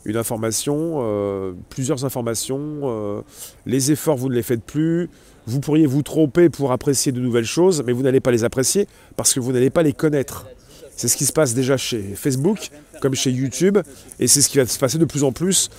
Une 0.06 0.16
information, 0.16 1.00
euh, 1.00 1.52
plusieurs 1.68 2.04
informations, 2.04 2.60
euh, 2.84 3.22
les 3.66 3.90
efforts 3.90 4.16
vous 4.16 4.28
ne 4.28 4.34
les 4.34 4.44
faites 4.44 4.62
plus, 4.62 5.10
vous 5.48 5.58
pourriez 5.58 5.86
vous 5.86 6.02
tromper 6.02 6.48
pour 6.48 6.70
apprécier 6.70 7.10
de 7.10 7.20
nouvelles 7.20 7.44
choses, 7.44 7.82
mais 7.84 7.92
vous 7.92 8.02
n'allez 8.02 8.20
pas 8.20 8.30
les 8.30 8.44
apprécier 8.44 8.86
parce 9.16 9.34
que 9.34 9.40
vous 9.40 9.50
n'allez 9.50 9.68
pas 9.68 9.82
les 9.82 9.92
connaître. 9.92 10.46
C'est 10.96 11.08
ce 11.08 11.16
qui 11.16 11.26
se 11.26 11.32
passe 11.32 11.54
déjà 11.54 11.76
chez 11.76 12.14
Facebook, 12.14 12.70
comme 13.02 13.16
chez 13.16 13.32
YouTube, 13.32 13.78
et 14.20 14.28
c'est 14.28 14.42
ce 14.42 14.48
qui 14.48 14.58
va 14.58 14.66
se 14.66 14.78
passer 14.78 14.96
de 14.96 15.04
plus 15.04 15.24
en 15.24 15.32
plus 15.32 15.70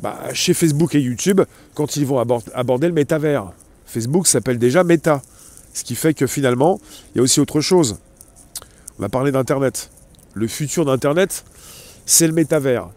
bah, 0.00 0.18
chez 0.32 0.52
Facebook 0.52 0.96
et 0.96 1.00
YouTube 1.00 1.40
quand 1.74 1.96
ils 1.96 2.04
vont 2.04 2.18
aborder 2.54 2.88
le 2.88 2.92
métavers. 2.92 3.52
Facebook 3.86 4.26
s'appelle 4.26 4.58
déjà 4.58 4.82
Meta, 4.82 5.22
ce 5.72 5.84
qui 5.84 5.94
fait 5.94 6.12
que 6.12 6.26
finalement, 6.26 6.80
il 7.14 7.18
y 7.18 7.20
a 7.20 7.22
aussi 7.22 7.38
autre 7.38 7.60
chose. 7.60 7.98
On 8.98 9.02
va 9.02 9.08
parler 9.08 9.30
d'Internet. 9.30 9.90
Le 10.34 10.48
futur 10.48 10.84
d'Internet, 10.84 11.44
c'est 12.04 12.26
le 12.26 12.32
métavers. 12.32 12.90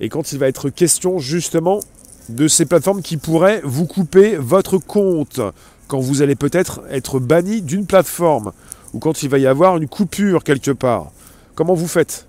Et 0.00 0.08
quand 0.08 0.32
il 0.32 0.38
va 0.38 0.48
être 0.48 0.70
question 0.70 1.18
justement 1.18 1.80
de 2.28 2.46
ces 2.46 2.66
plateformes 2.66 3.02
qui 3.02 3.16
pourraient 3.16 3.60
vous 3.64 3.86
couper 3.86 4.36
votre 4.36 4.78
compte, 4.78 5.40
quand 5.86 5.98
vous 5.98 6.22
allez 6.22 6.36
peut-être 6.36 6.82
être 6.90 7.18
banni 7.18 7.62
d'une 7.62 7.86
plateforme, 7.86 8.52
ou 8.92 8.98
quand 8.98 9.22
il 9.22 9.28
va 9.28 9.38
y 9.38 9.46
avoir 9.46 9.76
une 9.76 9.88
coupure 9.88 10.44
quelque 10.44 10.70
part. 10.70 11.10
Comment 11.54 11.74
vous 11.74 11.88
faites? 11.88 12.26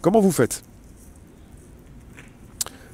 Comment 0.00 0.20
vous 0.20 0.32
faites? 0.32 0.62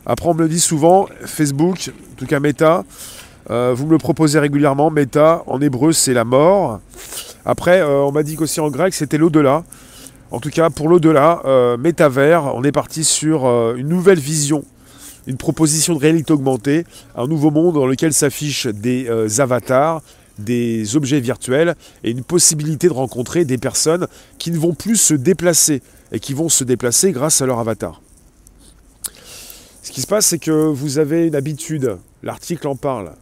Après, 0.05 0.29
on 0.29 0.35
me 0.35 0.43
le 0.43 0.49
dit 0.49 0.61
souvent, 0.61 1.07
Facebook, 1.25 1.91
en 2.12 2.17
tout 2.17 2.27
cas 2.27 2.41
Meta, 2.41 2.85
euh, 3.51 3.73
vous 3.75 3.87
me 3.87 3.93
le 3.93 3.99
proposez 3.99 4.39
régulièrement. 4.39 4.91
Meta, 4.91 5.43
en 5.47 5.61
hébreu, 5.61 5.93
c'est 5.93 6.15
la 6.15 6.25
mort. 6.25 6.81
Après, 7.45 7.81
euh, 7.81 8.03
on 8.03 8.12
m'a 8.12 8.23
dit 8.23 8.37
qu'aussi 8.37 8.61
en 8.61 8.71
grec, 8.71 8.95
c'était 8.95 9.19
l'au-delà. 9.19 9.65
En 10.33 10.41
tout 10.41 10.51
cas, 10.51 10.71
pour 10.71 10.89
l'au-delà, 10.89 11.43
euh, 11.45 11.77
métavers, 11.77 12.55
on 12.57 12.65
est 12.65 12.73
parti 12.73 13.05
sur 13.05 13.47
une 13.77 13.89
nouvelle 13.89 14.19
vision, 14.19 14.65
une 15.29 15.37
proposition 15.37 15.95
de 15.95 16.01
réalité 16.01 16.33
augmentée, 16.33 16.85
un 17.15 17.29
nouveau 17.29 17.51
monde 17.51 17.75
dans 17.75 17.87
lequel 17.87 18.12
s'affichent 18.12 18.67
des 18.67 19.09
avatars, 19.39 20.03
des 20.39 20.97
objets 20.97 21.21
virtuels 21.21 21.75
et 22.03 22.11
une 22.11 22.25
possibilité 22.25 22.89
de 22.89 22.93
rencontrer 22.93 23.45
des 23.45 23.59
personnes 23.59 24.09
qui 24.39 24.51
ne 24.51 24.59
vont 24.59 24.75
plus 24.75 24.97
se 24.97 25.15
déplacer 25.15 25.83
et 26.11 26.19
qui 26.19 26.35
vont 26.35 26.49
se 26.49 26.65
déplacer 26.65 27.12
grâce 27.12 27.41
à 27.43 27.47
leur 27.47 27.59
avatar. 27.59 28.01
Ce 29.83 29.91
qui 29.91 30.01
se 30.01 30.07
passe, 30.07 30.27
c'est 30.27 30.39
que 30.39 30.51
vous 30.51 30.99
avez 30.99 31.27
une 31.27 31.35
habitude, 31.35 31.99
l'article 32.23 32.69
en 32.69 32.77
parle, 32.77 33.12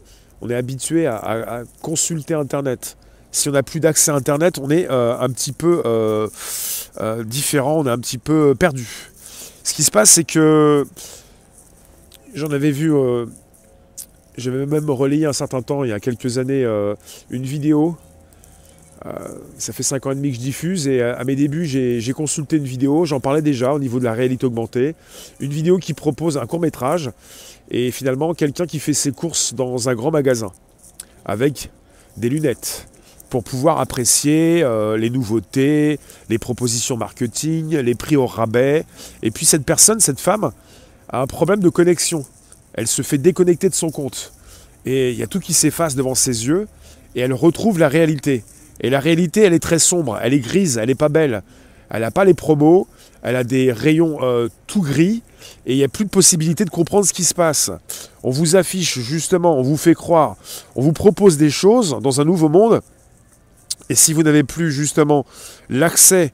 on 0.42 0.48
est 0.48 0.54
habitué 0.54 1.06
à, 1.06 1.62
consulter 1.82 2.34
Internet. 2.34 2.96
Si 3.32 3.48
on 3.48 3.52
n'a 3.52 3.62
plus 3.62 3.80
d'accès 3.80 4.10
à 4.10 4.14
Internet, 4.14 4.58
on 4.58 4.70
est 4.70 4.90
euh, 4.90 5.18
un 5.18 5.28
petit 5.30 5.52
peu 5.52 5.82
euh, 7.00 7.20
euh, 7.20 7.24
différent, 7.24 7.80
on 7.80 7.86
est 7.86 7.90
un 7.90 7.98
petit 7.98 8.18
peu 8.18 8.54
perdu. 8.54 8.86
Ce 9.64 9.74
qui 9.74 9.82
se 9.82 9.90
passe, 9.90 10.10
c'est 10.10 10.24
que 10.24 10.86
j'en 12.34 12.50
avais 12.50 12.70
vu, 12.70 12.92
j'avais 14.36 14.64
même 14.66 14.88
relayé 14.88 15.26
un 15.26 15.32
certain 15.32 15.62
temps, 15.62 15.84
il 15.84 15.90
y 15.90 15.92
a 15.92 16.00
quelques 16.00 16.38
années, 16.38 16.64
une 17.30 17.42
vidéo. 17.42 17.96
ça 19.58 19.72
fait 19.72 19.82
5 19.82 20.06
ans 20.06 20.10
et 20.12 20.14
demi 20.14 20.30
que 20.30 20.36
je 20.36 20.40
diffuse 20.40 20.88
et 20.88 21.02
à 21.02 21.22
mes 21.24 21.36
débuts 21.36 21.66
j'ai 21.66 22.12
consulté 22.12 22.56
une 22.56 22.64
vidéo, 22.64 23.04
j'en 23.04 23.20
parlais 23.20 23.42
déjà 23.42 23.74
au 23.74 23.78
niveau 23.78 23.98
de 23.98 24.04
la 24.04 24.14
réalité 24.14 24.46
augmentée, 24.46 24.94
une 25.40 25.52
vidéo 25.52 25.78
qui 25.78 25.92
propose 25.92 26.38
un 26.38 26.46
court 26.46 26.60
métrage 26.60 27.10
et 27.70 27.90
finalement 27.90 28.32
quelqu'un 28.32 28.66
qui 28.66 28.78
fait 28.78 28.94
ses 28.94 29.12
courses 29.12 29.52
dans 29.54 29.88
un 29.88 29.94
grand 29.94 30.10
magasin 30.10 30.52
avec 31.24 31.70
des 32.16 32.30
lunettes 32.30 32.89
pour 33.30 33.44
pouvoir 33.44 33.80
apprécier 33.80 34.62
euh, 34.62 34.96
les 34.96 35.08
nouveautés, 35.08 35.98
les 36.28 36.38
propositions 36.38 36.96
marketing, 36.96 37.76
les 37.76 37.94
prix 37.94 38.16
au 38.16 38.26
rabais. 38.26 38.84
Et 39.22 39.30
puis 39.30 39.46
cette 39.46 39.64
personne, 39.64 40.00
cette 40.00 40.20
femme, 40.20 40.50
a 41.08 41.22
un 41.22 41.26
problème 41.26 41.60
de 41.60 41.68
connexion. 41.68 42.26
Elle 42.74 42.86
se 42.86 43.02
fait 43.02 43.18
déconnecter 43.18 43.68
de 43.68 43.74
son 43.74 43.90
compte. 43.90 44.32
Et 44.84 45.10
il 45.12 45.18
y 45.18 45.22
a 45.22 45.26
tout 45.26 45.40
qui 45.40 45.54
s'efface 45.54 45.94
devant 45.94 46.14
ses 46.14 46.46
yeux 46.46 46.68
et 47.14 47.20
elle 47.20 47.32
retrouve 47.32 47.78
la 47.78 47.88
réalité. 47.88 48.44
Et 48.80 48.90
la 48.90 49.00
réalité, 49.00 49.42
elle 49.42 49.52
est 49.52 49.62
très 49.62 49.78
sombre, 49.78 50.18
elle 50.22 50.34
est 50.34 50.40
grise, 50.40 50.78
elle 50.78 50.88
n'est 50.88 50.94
pas 50.94 51.08
belle. 51.08 51.42
Elle 51.90 52.02
n'a 52.02 52.10
pas 52.10 52.24
les 52.24 52.34
promos, 52.34 52.86
elle 53.22 53.36
a 53.36 53.44
des 53.44 53.72
rayons 53.72 54.18
euh, 54.22 54.48
tout 54.66 54.80
gris, 54.80 55.22
et 55.66 55.72
il 55.72 55.76
n'y 55.76 55.84
a 55.84 55.88
plus 55.88 56.04
de 56.04 56.10
possibilité 56.10 56.64
de 56.64 56.70
comprendre 56.70 57.04
ce 57.04 57.12
qui 57.12 57.24
se 57.24 57.34
passe. 57.34 57.70
On 58.22 58.30
vous 58.30 58.54
affiche 58.56 59.00
justement, 59.00 59.58
on 59.58 59.62
vous 59.62 59.76
fait 59.76 59.94
croire, 59.94 60.36
on 60.76 60.82
vous 60.82 60.92
propose 60.92 61.36
des 61.36 61.50
choses 61.50 61.96
dans 62.00 62.20
un 62.20 62.24
nouveau 62.24 62.48
monde, 62.48 62.80
et 63.90 63.96
si 63.96 64.12
vous 64.12 64.22
n'avez 64.22 64.44
plus 64.44 64.70
justement 64.70 65.26
l'accès 65.68 66.32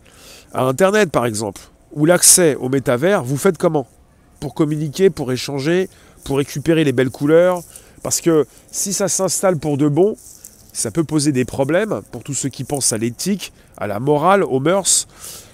à 0.53 0.65
Internet 0.65 1.11
par 1.11 1.25
exemple, 1.25 1.63
ou 1.93 2.05
l'accès 2.05 2.55
au 2.55 2.69
métavers, 2.69 3.25
vous 3.25 3.39
faites 3.39 3.57
comment? 3.57 3.87
Pour 4.41 4.53
communiquer, 4.55 5.09
pour 5.09 5.33
échanger, 5.33 5.89
pour 6.23 6.37
récupérer 6.37 6.85
les 6.85 6.93
belles 6.93 7.11
couleurs, 7.11 7.63
parce 8.03 8.21
que 8.21 8.47
si 8.71 8.93
ça 8.93 9.09
s'installe 9.09 9.57
pour 9.57 9.79
de 9.79 9.89
bon, 9.89 10.17
ça 10.75 10.91
peut 10.91 11.03
poser 11.03 11.33
des 11.33 11.47
problèmes 11.47 12.03
pour 12.13 12.23
tous 12.23 12.35
ceux 12.35 12.51
qui 12.51 12.63
pensent 12.63 12.93
à 12.93 12.99
l'éthique, 12.99 13.55
à 13.79 13.87
la 13.87 14.01
morale, 14.01 14.45
aux 14.45 14.61
mœurs. 14.61 15.09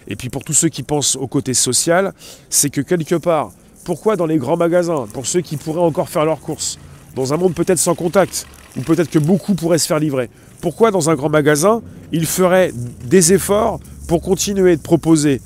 Et 0.08 0.16
puis 0.16 0.28
pour 0.28 0.42
tous 0.42 0.54
ceux 0.54 0.68
qui 0.68 0.82
pensent 0.82 1.14
au 1.14 1.28
côté 1.28 1.54
social, 1.54 2.12
c'est 2.50 2.70
que 2.70 2.80
quelque 2.80 3.14
part, 3.14 3.52
pourquoi 3.84 4.16
dans 4.16 4.26
les 4.26 4.38
grands 4.38 4.56
magasins, 4.56 5.06
pour 5.12 5.28
ceux 5.28 5.40
qui 5.40 5.56
pourraient 5.56 5.80
encore 5.80 6.08
faire 6.08 6.24
leurs 6.24 6.40
courses, 6.40 6.80
dans 7.14 7.32
un 7.32 7.36
monde 7.36 7.54
peut-être 7.54 7.78
sans 7.78 7.94
contact, 7.94 8.48
ou 8.76 8.80
peut-être 8.80 9.10
que 9.10 9.20
beaucoup 9.20 9.54
pourraient 9.54 9.78
se 9.78 9.86
faire 9.86 10.00
livrer, 10.00 10.30
pourquoi 10.62 10.92
dans 10.92 11.10
un 11.10 11.16
grand 11.16 11.28
magasin, 11.28 11.82
ils 12.12 12.24
feraient 12.24 12.72
des 13.04 13.34
efforts 13.34 13.80
pour 14.06 14.22
continuer 14.22 14.76
de 14.76 14.80
proposer 14.80 15.42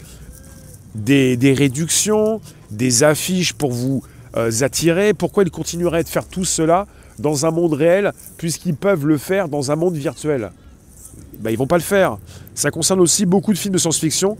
des, 0.94 1.54
réductions, 1.56 2.40
des 2.70 3.02
affiches 3.02 3.54
pour 3.54 3.73
vous 3.73 4.02
euh, 4.37 4.50
attirer? 4.61 5.14
Pourquoi 5.14 5.42
ils 5.42 5.50
continueraient 5.50 6.04
de 6.04 6.08
faire 6.08 6.26
tout 6.26 6.44
cela 6.44 6.87
dans 7.18 7.46
un 7.46 7.50
monde 7.50 7.73
réel, 7.73 8.12
puisqu'ils 8.37 8.76
peuvent 8.76 9.06
le 9.06 9.16
faire 9.16 9.49
dans 9.49 9.73
un 9.73 9.76
monde 9.76 9.96
virtuel? 9.96 10.52
Ben, 11.40 11.50
Ils 11.50 11.56
vont 11.56 11.66
pas 11.66 11.78
le 11.78 11.82
faire. 11.82 12.18
Ça 12.54 12.70
concerne 12.70 13.00
aussi 13.00 13.25
beaucoup 13.25 13.54
de 13.54 13.58
films 13.58 13.75
de 13.75 13.78
science-fiction 13.78 14.37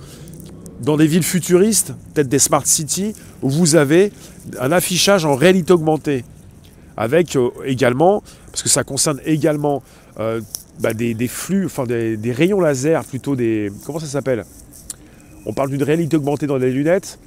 dans 0.83 0.99
des 0.99 1.07
villes 1.07 1.23
futuristes, 1.23 1.95
peut-être 2.13 2.29
des 2.29 2.39
smart 2.39 2.67
cities, 2.67 3.15
où 3.41 3.49
vous 3.49 3.77
avez 3.77 4.13
un 4.61 4.73
affichage 4.73 5.25
en 5.25 5.37
réalité 5.37 5.73
augmentée. 5.73 6.23
Avec 6.99 7.35
euh, 7.35 7.49
également, 7.65 8.23
parce 8.51 8.63
que 8.63 8.69
ça 8.69 8.85
concerne 8.85 9.21
également 9.25 9.83
euh, 10.19 10.41
bah, 10.81 10.95
des, 10.95 11.29
flux, 11.29 11.67
enfin 11.67 11.85
des, 11.85 12.33
rayons 12.33 12.61
laser, 12.61 13.05
plutôt 13.05 13.37
des. 13.37 13.71
Comment 13.85 13.99
ça 13.99 14.07
s'appelle? 14.07 14.45
On 15.45 15.53
parle 15.53 15.71
d'une 15.71 15.83
réalité 15.83 16.17
augmentée 16.17 16.47
dans 16.47 16.57
les 16.57 16.73
lunettes, 16.73 17.19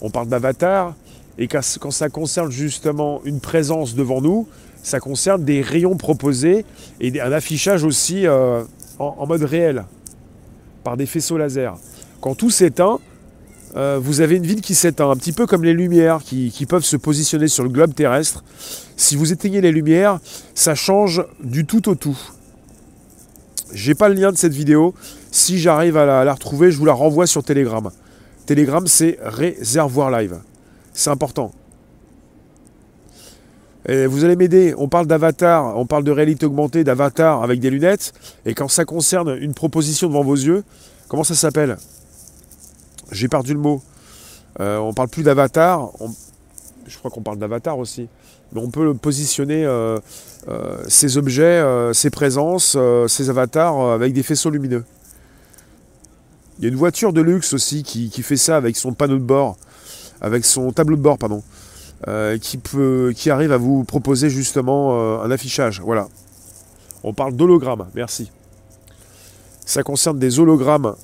on 0.00 0.10
parle 0.10 0.28
d'avatar, 0.28 0.94
et 1.38 1.46
quand, 1.48 1.62
ça 1.62 2.08
concerne 2.08 2.50
justement 2.50 3.20
une 3.24 3.40
présence 3.40 3.94
devant 3.94 4.20
nous, 4.22 4.48
ça 4.82 5.00
concerne 5.00 5.44
des 5.44 5.60
rayons 5.60 5.96
proposés 5.96 6.64
et 7.00 7.20
un 7.20 7.32
affichage 7.32 7.84
aussi 7.84 8.26
euh, 8.26 8.62
en 8.98 9.26
mode 9.26 9.42
réel 9.42 9.84
par 10.84 10.96
des 10.96 11.06
faisceaux 11.06 11.36
laser. 11.36 11.76
Quand 12.20 12.34
tout 12.34 12.50
s'éteint, 12.50 12.98
euh, 13.76 13.98
vous 14.00 14.20
avez 14.20 14.36
une 14.36 14.46
ville 14.46 14.62
qui 14.62 14.74
s'éteint, 14.74 15.10
un 15.10 15.16
petit 15.16 15.32
peu 15.32 15.46
comme 15.46 15.64
les 15.64 15.74
lumières 15.74 16.20
qui, 16.22 16.66
peuvent 16.66 16.84
se 16.84 16.96
positionner 16.96 17.48
sur 17.48 17.62
le 17.62 17.68
globe 17.68 17.94
terrestre. 17.94 18.42
Si 18.96 19.16
vous 19.16 19.32
éteignez 19.32 19.60
les 19.60 19.72
lumières, 19.72 20.18
ça 20.54 20.74
change 20.74 21.24
du 21.42 21.66
tout 21.66 21.88
au 21.88 21.94
tout. 21.94 22.18
J'ai 23.76 23.94
pas 23.94 24.08
le 24.08 24.14
lien 24.14 24.32
de 24.32 24.38
cette 24.38 24.54
vidéo. 24.54 24.94
Si 25.30 25.58
j'arrive 25.58 25.98
à 25.98 26.24
la, 26.24 26.32
retrouver, 26.32 26.70
je 26.70 26.78
vous 26.78 26.86
la 26.86 26.94
renvoie 26.94 27.26
sur 27.26 27.44
Telegram. 27.44 27.90
Telegram, 28.46 28.86
c'est 28.86 29.18
réservoir 29.20 30.10
live. 30.10 30.38
C'est 30.94 31.10
important. 31.10 31.52
Vous 33.86 34.24
allez 34.24 34.34
m'aider. 34.34 34.74
On 34.78 34.88
parle 34.88 35.06
d'avatar, 35.06 35.78
on 35.78 35.84
parle 35.86 36.04
de 36.04 36.10
réalité 36.10 36.46
augmentée, 36.46 36.84
d'avatar 36.84 37.42
avec 37.42 37.60
des 37.60 37.68
lunettes. 37.68 38.14
Et 38.46 38.54
quand 38.54 38.66
ça 38.66 38.86
concerne 38.86 39.36
une 39.38 39.52
proposition 39.52 40.08
devant 40.08 40.24
vos 40.24 40.34
yeux, 40.34 40.64
comment 41.08 41.22
ça 41.22 41.34
s'appelle? 41.34 41.76
J'ai 43.12 43.28
perdu 43.28 43.52
le 43.52 43.60
mot. 43.60 43.82
Euh, 44.58 44.78
on 44.78 44.94
parle 44.94 45.08
plus 45.08 45.22
d'avatar. 45.22 45.90
Je 46.86 46.96
crois 46.96 47.10
qu'on 47.10 47.22
parle 47.22 47.38
d'avatar 47.38 47.78
aussi. 47.78 48.08
On 48.54 48.70
peut 48.70 48.94
positionner 48.94 49.64
euh, 49.64 49.98
euh, 50.48 50.78
ces 50.88 51.18
objets, 51.18 51.62
ces 51.92 52.10
présences, 52.10 52.76
ces 53.08 53.30
avatars 53.30 53.92
avec 53.92 54.12
des 54.12 54.22
faisceaux 54.22 54.50
lumineux. 54.50 54.84
Il 56.58 56.64
y 56.64 56.66
a 56.66 56.70
une 56.70 56.76
voiture 56.76 57.12
de 57.12 57.20
luxe 57.20 57.52
aussi 57.52 57.82
qui, 57.82 58.08
qui, 58.08 58.22
fait 58.22 58.36
ça 58.36 58.56
avec 58.56 58.76
son 58.76 58.94
panneau 58.94 59.18
de 59.18 59.22
bord, 59.22 59.56
avec 60.20 60.44
son 60.44 60.72
tableau 60.72 60.96
de 60.96 61.02
bord, 61.02 61.18
pardon, 61.18 61.42
qui, 62.40 62.56
peut, 62.56 63.12
qui 63.14 63.30
arrive 63.30 63.52
à 63.52 63.58
vous 63.58 63.84
proposer 63.84 64.30
justement 64.30 65.22
un 65.22 65.30
affichage. 65.30 65.82
Voilà. 65.84 66.08
On 67.04 67.12
parle 67.12 67.34
d'hologramme, 67.34 67.86
merci. 67.94 68.30
Ça 69.66 69.82
concerne 69.82 70.18
des 70.18 70.38
hologrammes 70.38 70.94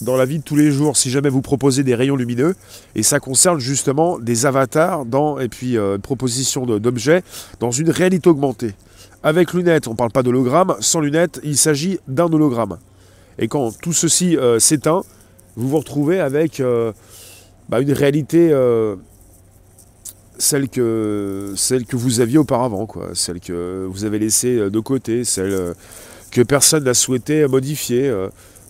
dans 0.00 0.16
la 0.16 0.24
vie 0.24 0.38
de 0.38 0.44
tous 0.44 0.56
les 0.56 0.70
jours 0.70 0.96
si 0.96 1.10
jamais 1.10 1.28
vous 1.28 1.42
proposez 1.42 1.82
des 1.82 1.94
rayons 1.94 2.16
lumineux. 2.16 2.54
Et 2.94 3.02
ça 3.02 3.20
concerne 3.20 3.58
justement 3.58 4.18
des 4.18 4.46
avatars 4.46 5.04
dans, 5.04 5.38
et 5.38 5.48
puis 5.48 5.76
euh, 5.76 5.96
une 5.96 6.02
proposition 6.02 6.66
d'objets 6.66 7.22
dans 7.60 7.70
une 7.70 7.90
réalité 7.90 8.28
augmentée. 8.28 8.74
Avec 9.22 9.54
lunettes, 9.54 9.88
on 9.88 9.92
ne 9.92 9.96
parle 9.96 10.10
pas 10.10 10.22
d'hologramme. 10.22 10.76
Sans 10.80 11.00
lunettes, 11.00 11.40
il 11.44 11.56
s'agit 11.56 11.98
d'un 12.08 12.30
hologramme. 12.32 12.78
Et 13.38 13.48
quand 13.48 13.72
tout 13.80 13.92
ceci 13.92 14.36
euh, 14.36 14.58
s'éteint, 14.58 15.02
vous 15.56 15.68
vous 15.68 15.78
retrouvez 15.78 16.20
avec 16.20 16.60
euh, 16.60 16.92
bah, 17.68 17.80
une 17.80 17.92
réalité 17.92 18.54
celle 20.36 20.68
que, 20.68 21.52
celle 21.56 21.86
que 21.86 21.96
vous 21.96 22.20
aviez 22.20 22.38
auparavant, 22.38 22.86
quoi, 22.86 23.10
celle 23.14 23.38
que 23.38 23.86
vous 23.88 24.04
avez 24.04 24.18
laissée 24.18 24.68
de 24.68 24.80
côté, 24.80 25.22
celle 25.22 25.74
que 26.32 26.42
personne 26.42 26.84
n'a 26.84 26.94
souhaité 26.94 27.46
modifier. 27.46 28.12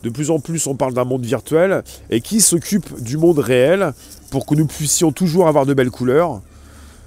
De 0.05 0.11
plus 0.11 0.31
en 0.31 0.39
plus, 0.39 0.67
on 0.67 0.77
parle 0.77 0.93
d'un 0.93 1.05
monde 1.05 1.25
virtuel 1.25 1.83
et 2.11 2.21
qui 2.21 2.43
s'occupe 2.43 3.03
du 3.03 3.17
monde 3.17 3.39
réel 3.39 3.95
pour 4.31 4.45
que 4.45 4.55
nous 4.55 4.67
puissions 4.67 5.13
toujours 5.13 5.49
avoir 5.49 5.65
de 5.65 5.73
belles 5.73 5.91
couleurs. 5.91 6.43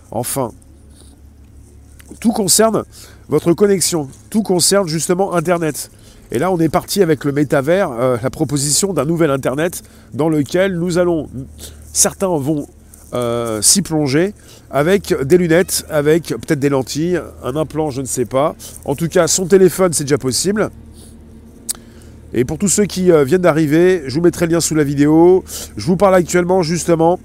Enfin, 0.10 0.52
tout 2.20 2.32
concerne 2.32 2.86
votre 3.30 3.54
connexion, 3.54 4.10
tout 4.32 4.42
concerne 4.42 4.88
justement 4.88 5.36
Internet. 5.36 5.92
Et 6.32 6.40
là, 6.40 6.52
on 6.52 6.58
est 6.60 6.70
parti 6.70 7.04
avec 7.04 7.24
le 7.24 7.34
métavers, 7.34 7.92
euh, 7.92 8.18
la 8.22 8.32
proposition 8.32 8.94
d'un 8.94 9.06
nouvel 9.06 9.30
Internet 9.30 9.84
dans 10.16 10.28
lequel 10.28 10.80
nous 10.80 10.98
allons, 10.98 11.30
certains 11.94 12.36
vont 12.36 12.68
euh, 13.14 13.62
s'y 13.62 13.84
plonger 13.84 14.34
avec 14.72 15.14
des 15.24 15.38
lunettes, 15.38 15.86
avec 15.90 16.30
peut-être 16.30 16.60
des 16.60 16.70
lentilles, 16.70 17.22
un 17.44 17.56
implant, 17.56 17.92
je 17.92 18.02
ne 18.02 18.08
sais 18.08 18.26
pas. 18.26 18.56
En 18.86 18.96
tout 18.96 19.08
cas, 19.08 19.28
son 19.28 19.46
téléphone, 19.46 19.94
c'est 19.94 20.04
déjà 20.04 20.18
possible. 20.18 20.72
Et 22.34 22.44
pour 22.44 22.58
tous 22.58 22.68
ceux 22.68 22.86
qui 22.86 23.12
euh, 23.12 23.24
viennent 23.24 23.42
d'arriver, 23.42 24.04
je 24.08 24.16
vous 24.16 24.22
mettrai 24.22 24.48
le 24.48 24.54
lien 24.54 24.60
sous 24.60 24.76
la 24.76 24.84
vidéo. 24.84 25.44
Je 25.78 25.86
vous 25.86 25.96
parle 25.96 26.16
actuellement 26.16 26.62
justement 26.62 27.20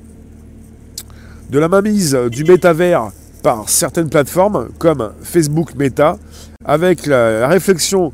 de 1.50 1.58
la 1.58 1.68
mainmise 1.68 2.16
du 2.30 2.44
métavers 2.44 3.10
par 3.42 3.68
certaines 3.68 4.08
plateformes 4.08 4.68
comme 4.78 5.12
Facebook 5.22 5.74
Meta, 5.74 6.18
avec 6.64 7.06
la, 7.06 7.48
réflexion 7.48 8.12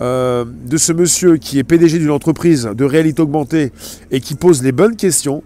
euh, 0.00 0.46
de 0.66 0.78
ce 0.78 0.92
monsieur 0.94 1.36
qui 1.36 1.58
est 1.58 1.64
PDG 1.64 1.98
d'une 1.98 2.10
entreprise 2.10 2.70
de 2.74 2.84
réalité 2.84 3.20
augmentée 3.20 3.72
et 4.10 4.20
qui 4.20 4.34
pose 4.34 4.62
les 4.62 4.72
bonnes 4.72 4.96
questions. 4.96 5.42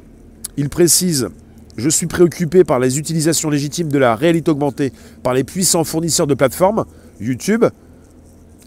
Il 0.57 0.69
précise 0.69 1.29
Je 1.77 1.89
suis 1.89 2.07
préoccupé 2.07 2.63
par 2.63 2.79
les 2.79 3.01
utilisations 3.01 3.51
légitimes 3.51 3.89
de 3.89 3.99
la 3.99 4.15
réalité 4.15 4.53
augmentée 4.53 4.93
par 5.25 5.35
les 5.35 5.43
puissants 5.43 5.83
fournisseurs 5.83 6.29
de 6.29 6.35
plateformes, 6.35 6.85
YouTube, 7.21 7.65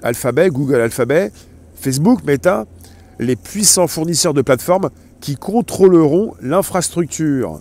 Alphabet, 0.04 0.50
Google 0.50 0.82
Alphabet, 0.82 1.32
Facebook, 1.78 2.24
Meta, 2.26 2.66
les 3.20 3.36
puissants 3.36 3.88
fournisseurs 3.88 4.34
de 4.34 4.42
plateformes 4.42 4.90
qui 5.22 5.36
contrôleront 5.36 6.34
l'infrastructure. 6.42 7.60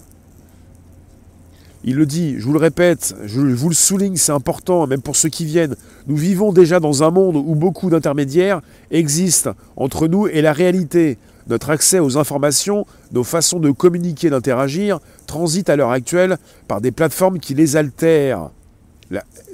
Il 1.85 1.95
le 1.95 2.07
dit, 2.07 2.35
je 2.39 2.45
vous 2.45 2.53
le 2.53 2.59
répète, 2.59 3.15
je 3.27 3.41
vous 3.41 3.69
le 3.69 3.75
souligne, 3.75 4.17
c'est 4.17 4.33
important, 4.33 4.87
même 4.89 5.03
pour 5.03 5.15
ceux 5.15 5.29
qui 5.29 5.45
viennent. 5.45 5.77
Nous 6.09 6.17
vivons 6.17 6.53
déjà 6.53 6.81
dans 6.81 7.05
un 7.05 7.11
monde 7.11 7.37
où 7.37 7.55
beaucoup 7.55 7.91
d'intermédiaires 7.91 8.61
existent 8.91 9.53
entre 9.77 10.09
nous 10.09 10.27
et 10.27 10.43
la 10.43 10.53
réalité. 10.53 11.17
Notre 11.47 11.71
accès 11.71 12.01
aux 12.01 12.19
informations, 12.19 12.87
nos 13.13 13.23
façons 13.23 13.61
de 13.61 13.71
communiquer, 13.71 14.31
d'interagir, 14.31 14.99
transitent 15.29 15.71
à 15.71 15.77
l'heure 15.77 15.93
actuelle 15.93 16.39
par 16.67 16.81
des 16.81 16.91
plateformes 16.91 17.39
qui 17.39 17.55
les 17.55 17.77
altèrent. 17.77 18.51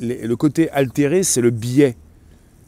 le 0.01 0.35
côté 0.37 0.71
altéré, 0.71 1.25
c'est 1.25 1.43
le 1.43 1.51
biais. 1.51 1.97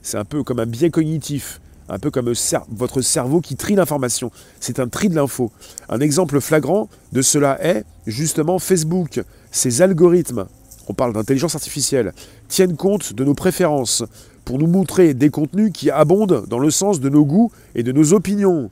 C'est 0.02 0.18
un 0.18 0.26
peu 0.26 0.42
comme 0.42 0.60
un 0.60 0.66
biais 0.66 0.90
cognitif 0.90 1.62
un 1.88 1.98
peu 1.98 2.10
comme 2.10 2.32
votre 2.70 3.00
cerveau 3.02 3.40
qui 3.40 3.56
trie 3.56 3.74
l'information. 3.74 4.30
C'est 4.60 4.80
un 4.80 4.88
tri 4.88 5.08
de 5.08 5.14
l'info. 5.14 5.50
Un 5.88 6.00
exemple 6.00 6.40
flagrant 6.40 6.88
de 7.12 7.22
cela 7.22 7.62
est 7.64 7.84
justement 8.06 8.58
Facebook. 8.58 9.22
Ces 9.50 9.82
algorithmes, 9.82 10.46
on 10.88 10.94
parle 10.94 11.12
d'intelligence 11.12 11.54
artificielle, 11.54 12.12
tiennent 12.48 12.76
compte 12.76 13.12
de 13.12 13.24
nos 13.24 13.34
préférences 13.34 14.04
pour 14.44 14.58
nous 14.58 14.66
montrer 14.66 15.14
des 15.14 15.30
contenus 15.30 15.72
qui 15.72 15.90
abondent 15.90 16.44
dans 16.48 16.58
le 16.58 16.70
sens 16.70 17.00
de 17.00 17.08
nos 17.08 17.24
goûts 17.24 17.50
et 17.74 17.82
de 17.82 17.92
nos 17.92 18.12
opinions. 18.12 18.70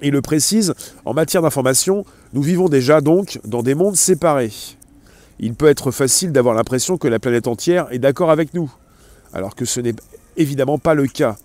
Il 0.00 0.12
le 0.12 0.22
précise, 0.22 0.74
en 1.04 1.14
matière 1.14 1.42
d'information, 1.42 2.04
nous 2.32 2.42
vivons 2.42 2.68
déjà 2.68 3.00
donc 3.00 3.40
dans 3.44 3.62
des 3.62 3.74
mondes 3.74 3.96
séparés. 3.96 4.52
Il 5.38 5.54
peut 5.54 5.68
être 5.68 5.90
facile 5.90 6.32
d'avoir 6.32 6.54
l'impression 6.54 6.98
que 6.98 7.08
la 7.08 7.18
planète 7.18 7.46
entière 7.46 7.86
est 7.90 7.98
d'accord 7.98 8.30
avec 8.30 8.52
nous, 8.52 8.72
alors 9.32 9.54
que 9.54 9.64
ce 9.64 9.80
n'est 9.80 9.94
évidemment 10.36 10.78
pas 10.78 10.94
le 10.94 11.06
cas. 11.06 11.36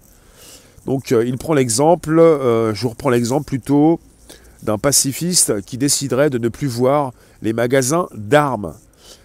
Donc 0.87 1.11
euh, 1.11 1.25
il 1.25 1.37
prend 1.37 1.53
l'exemple, 1.53 2.17
euh, 2.17 2.73
je 2.73 2.87
reprends 2.87 3.09
l'exemple 3.09 3.45
plutôt 3.45 3.99
d'un 4.63 4.77
pacifiste 4.77 5.61
qui 5.61 5.77
déciderait 5.77 6.29
de 6.29 6.37
ne 6.37 6.47
plus 6.47 6.67
voir 6.67 7.13
les 7.41 7.53
magasins 7.53 8.07
d'armes. 8.15 8.73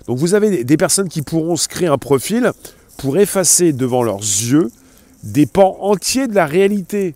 Donc 0.06 0.18
vous 0.18 0.34
avez 0.34 0.64
des 0.64 0.76
personnes 0.76 1.08
qui 1.08 1.22
pourront 1.22 1.56
se 1.56 1.68
créer 1.68 1.88
un 1.88 1.98
profil 1.98 2.52
pour 2.98 3.16
effacer 3.16 3.72
devant 3.72 4.02
leurs 4.02 4.18
yeux 4.18 4.70
des 5.22 5.46
pans 5.46 5.78
entiers 5.80 6.26
de 6.26 6.34
la 6.34 6.46
réalité. 6.46 7.14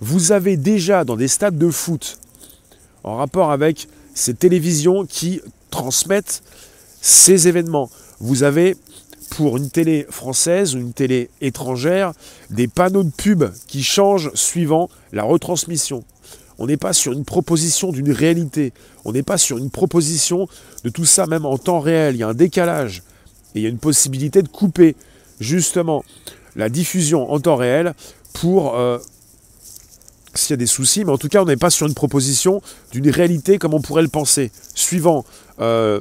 Vous 0.00 0.32
avez 0.32 0.56
déjà 0.56 1.04
dans 1.04 1.16
des 1.16 1.28
stades 1.28 1.58
de 1.58 1.70
foot, 1.70 2.18
en 3.04 3.16
rapport 3.16 3.52
avec 3.52 3.88
ces 4.14 4.34
télévisions 4.34 5.04
qui 5.04 5.40
transmettent 5.70 6.42
ces 7.00 7.46
événements, 7.46 7.90
vous 8.20 8.42
avez 8.42 8.76
pour 9.32 9.56
une 9.56 9.70
télé 9.70 10.06
française 10.10 10.74
ou 10.74 10.78
une 10.78 10.92
télé 10.92 11.30
étrangère 11.40 12.12
des 12.50 12.68
panneaux 12.68 13.02
de 13.02 13.10
pub 13.10 13.44
qui 13.66 13.82
changent 13.82 14.30
suivant 14.34 14.90
la 15.10 15.22
retransmission. 15.22 16.04
On 16.58 16.66
n'est 16.66 16.76
pas 16.76 16.92
sur 16.92 17.12
une 17.12 17.24
proposition 17.24 17.92
d'une 17.92 18.12
réalité. 18.12 18.74
On 19.06 19.12
n'est 19.12 19.22
pas 19.22 19.38
sur 19.38 19.56
une 19.56 19.70
proposition 19.70 20.48
de 20.84 20.90
tout 20.90 21.06
ça 21.06 21.26
même 21.26 21.46
en 21.46 21.56
temps 21.56 21.80
réel. 21.80 22.14
Il 22.14 22.18
y 22.18 22.22
a 22.22 22.28
un 22.28 22.34
décalage. 22.34 23.02
Et 23.54 23.60
il 23.60 23.62
y 23.62 23.66
a 23.66 23.70
une 23.70 23.78
possibilité 23.78 24.42
de 24.42 24.48
couper 24.48 24.96
justement 25.40 26.04
la 26.54 26.68
diffusion 26.68 27.32
en 27.32 27.40
temps 27.40 27.56
réel 27.56 27.94
pour 28.34 28.76
euh, 28.76 28.98
s'il 30.34 30.50
y 30.50 30.54
a 30.54 30.56
des 30.56 30.66
soucis, 30.66 31.04
mais 31.04 31.12
en 31.12 31.18
tout 31.18 31.28
cas, 31.28 31.42
on 31.42 31.44
n'est 31.44 31.56
pas 31.56 31.70
sur 31.70 31.86
une 31.86 31.94
proposition 31.94 32.62
d'une 32.92 33.08
réalité 33.10 33.58
comme 33.58 33.74
on 33.74 33.80
pourrait 33.80 34.02
le 34.02 34.08
penser, 34.08 34.50
suivant 34.74 35.24
euh, 35.60 36.00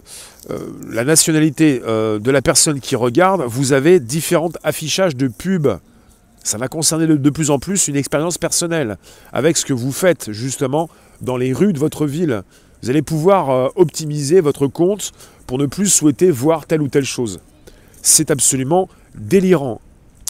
euh, 0.50 0.60
la 0.90 1.04
nationalité 1.04 1.82
euh, 1.86 2.20
de 2.20 2.32
la 2.32 2.42
personne 2.42 2.80
qui 2.80 2.96
regarde, 2.96 3.44
vous 3.46 3.74
avez 3.74 4.00
différents 4.00 4.52
affichages 4.64 5.16
de 5.16 5.28
pubs. 5.28 5.80
Ça 6.44 6.58
va 6.58 6.68
concerner 6.68 7.06
de 7.06 7.30
plus 7.30 7.52
en 7.52 7.60
plus 7.60 7.88
une 7.88 7.96
expérience 7.96 8.38
personnelle, 8.38 8.98
avec 9.32 9.58
ce 9.58 9.66
que 9.66 9.74
vous 9.74 9.92
faites 9.92 10.32
justement 10.32 10.90
dans 11.22 11.38
les 11.38 11.54
rues 11.54 11.74
de 11.74 11.80
votre 11.80 12.08
ville. 12.08 12.42
Vous 12.82 12.90
allez 12.90 13.04
pouvoir 13.04 13.72
optimiser 13.78 14.42
votre 14.42 14.66
compte 14.66 15.12
pour 15.46 15.60
ne 15.60 15.68
plus 15.68 15.88
souhaiter 15.88 16.32
voir 16.32 16.66
telle 16.66 16.82
ou 16.82 16.88
telle 16.88 17.06
chose. 17.06 17.42
C'est 18.02 18.32
absolument 18.32 18.90
délirant. 19.14 19.82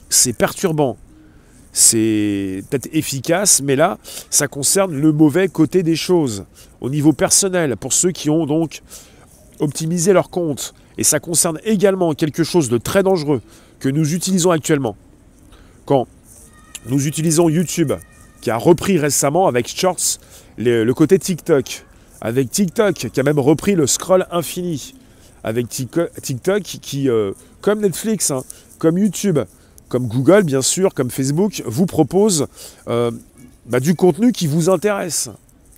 C'est 0.10 0.34
perturbant 0.34 0.98
c'est 1.74 2.64
peut-être 2.70 2.90
efficace, 2.94 3.62
mais 3.62 3.76
là, 3.76 3.98
ça 4.30 4.48
concerne 4.48 4.94
le 4.94 5.12
mauvais 5.12 5.48
côté 5.48 5.84
des 5.84 5.96
choses, 5.96 6.46
au 6.82 6.90
niveau 6.90 7.14
personnel, 7.14 7.78
pour 7.78 7.94
ceux 7.94 8.12
qui 8.12 8.30
ont 8.30 8.46
donc 8.46 8.82
optimisé 9.60 10.12
leur 10.14 10.30
compte. 10.30 10.74
Et 10.98 11.04
ça 11.04 11.20
concerne 11.20 11.60
également 11.64 12.14
quelque 12.14 12.44
chose 12.44 12.70
de 12.70 12.78
très 12.78 13.04
dangereux 13.04 13.42
que 13.80 13.90
nous 13.90 14.14
utilisons 14.14 14.52
actuellement. 14.52 14.96
Quand 15.86 16.08
nous 16.88 17.08
utilisons 17.08 17.50
YouTube, 17.50 17.94
qui 18.42 18.50
a 18.50 18.58
repris 18.58 18.98
récemment 18.98 19.48
avec 19.48 19.68
Shorts 19.68 20.20
le, 20.58 20.92
côté 20.92 21.20
TikTok, 21.20 21.86
avec 22.20 22.52
TikTok 22.52 22.96
qui 22.96 23.20
a 23.20 23.24
même 23.24 23.40
repris 23.40 23.76
le 23.76 23.88
scroll 23.88 24.28
infini, 24.32 24.96
avec 25.44 25.68
TikTok 25.70 26.62
qui, 26.62 27.10
euh, 27.10 27.32
comme 27.62 27.82
Netflix, 27.82 28.32
hein, 28.32 28.44
comme 28.78 28.98
YouTube, 28.98 29.40
comme 29.92 30.08
Google 30.08 30.44
bien 30.44 30.62
sûr, 30.62 30.94
comme 30.94 31.12
Facebook, 31.12 31.62
vous 31.66 31.86
propose 31.86 32.48
euh, 32.88 33.12
bah, 33.66 33.82
du 33.82 33.94
contenu 33.94 34.32
qui 34.32 34.48
vous 34.48 34.70
intéresse. 34.70 35.30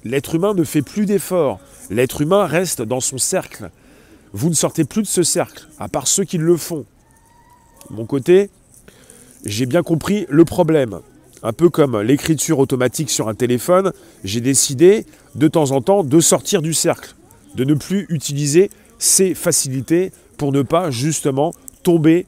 L'être 0.04 0.36
humain 0.36 0.54
ne 0.54 0.64
fait 0.64 0.84
plus 0.84 1.08
d'efforts. 1.08 1.60
L'être 1.90 2.22
humain 2.22 2.46
reste 2.46 2.84
dans 2.84 3.00
son 3.00 3.18
cercle. 3.18 3.72
Vous 4.32 4.50
ne 4.50 4.54
sortez 4.54 4.84
plus 4.84 5.02
de 5.02 5.08
ce 5.08 5.24
cercle, 5.24 5.68
à 5.80 5.88
part 5.88 6.08
ceux 6.08 6.26
qui 6.26 6.38
le 6.38 6.56
font. 6.58 6.86
Mon 7.90 8.06
côté, 8.06 8.52
j'ai 9.46 9.66
bien 9.66 9.82
compris 9.82 10.28
le 10.30 10.46
problème. 10.46 11.00
Un 11.42 11.52
peu 11.52 11.70
comme 11.70 12.00
l'écriture 12.00 12.60
automatique 12.60 13.10
sur 13.10 13.30
un 13.30 13.36
téléphone, 13.36 13.94
j'ai 14.24 14.42
décidé 14.42 15.08
de 15.34 15.48
temps 15.48 15.72
en 15.72 15.82
temps 15.82 16.04
de 16.04 16.20
sortir 16.20 16.62
du 16.62 16.76
cercle, 16.76 17.16
de 17.56 17.64
ne 17.64 17.74
plus 17.74 18.06
utiliser 18.10 18.70
ces 19.00 19.34
facilités 19.34 20.12
pour 20.38 20.52
ne 20.52 20.62
pas 20.62 20.92
justement 20.92 21.52
tomber 21.82 22.28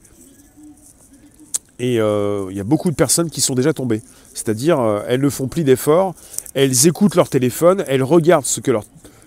et 1.78 2.00
euh, 2.00 2.46
il 2.50 2.56
y 2.56 2.60
a 2.60 2.64
beaucoup 2.64 2.90
de 2.90 2.96
personnes 2.96 3.30
qui 3.30 3.40
sont 3.40 3.54
déjà 3.54 3.72
tombées. 3.72 4.02
C'est-à-dire, 4.34 4.80
euh, 4.80 5.02
elles 5.08 5.20
ne 5.20 5.28
font 5.28 5.48
plus 5.48 5.64
d'efforts, 5.64 6.14
elles 6.54 6.86
écoutent 6.86 7.14
leur 7.14 7.28
téléphone, 7.28 7.84
elles 7.86 8.02
regardent 8.02 8.46
ce 8.46 8.60
que 8.60 8.70
leur 8.70 8.84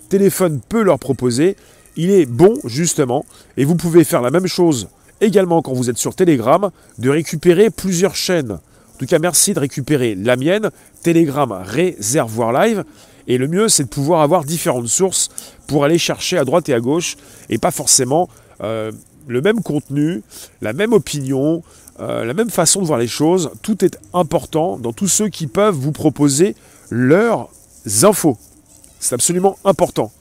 téléphone 0.09 0.59
peut 0.67 0.81
leur 0.81 0.99
proposer. 0.99 1.55
Il 1.95 2.11
est 2.11 2.25
bon, 2.25 2.55
justement, 2.65 3.25
et 3.57 3.65
vous 3.65 3.75
pouvez 3.75 4.03
faire 4.03 4.21
la 4.21 4.31
même 4.31 4.47
chose 4.47 4.87
également 5.21 5.61
quand 5.61 5.73
vous 5.73 5.89
êtes 5.89 5.97
sur 5.97 6.15
Telegram, 6.15 6.71
de 6.97 7.09
récupérer 7.09 7.69
plusieurs 7.69 8.15
chaînes. 8.15 8.51
En 8.51 8.97
tout 8.97 9.05
cas, 9.05 9.19
merci 9.19 9.53
de 9.53 9.59
récupérer 9.59 10.15
la 10.15 10.35
mienne, 10.35 10.71
Telegram 11.03 11.51
Réservoir 11.51 12.51
Live. 12.53 12.83
Et 13.27 13.37
le 13.37 13.47
mieux, 13.47 13.69
c'est 13.69 13.83
de 13.83 13.89
pouvoir 13.89 14.21
avoir 14.21 14.43
différentes 14.43 14.87
sources 14.87 15.29
pour 15.67 15.83
aller 15.83 15.97
chercher 15.97 16.37
à 16.37 16.45
droite 16.45 16.67
et 16.69 16.73
à 16.73 16.79
gauche, 16.79 17.15
et 17.49 17.57
pas 17.57 17.71
forcément 17.71 18.27
euh, 18.61 18.91
le 19.27 19.41
même 19.41 19.61
contenu, 19.61 20.21
la 20.61 20.73
même 20.73 20.93
opinion, 20.93 21.63
euh, 21.99 22.23
la 22.23 22.33
même 22.33 22.49
façon 22.49 22.81
de 22.81 22.85
voir 22.85 22.99
les 22.99 23.07
choses. 23.07 23.51
Tout 23.61 23.83
est 23.83 23.99
important 24.13 24.77
dans 24.77 24.93
tous 24.93 25.07
ceux 25.07 25.29
qui 25.29 25.47
peuvent 25.47 25.75
vous 25.75 25.91
proposer 25.91 26.55
leurs 26.89 27.49
infos. 28.03 28.37
C'est 28.99 29.15
absolument 29.15 29.57
important. 29.65 30.11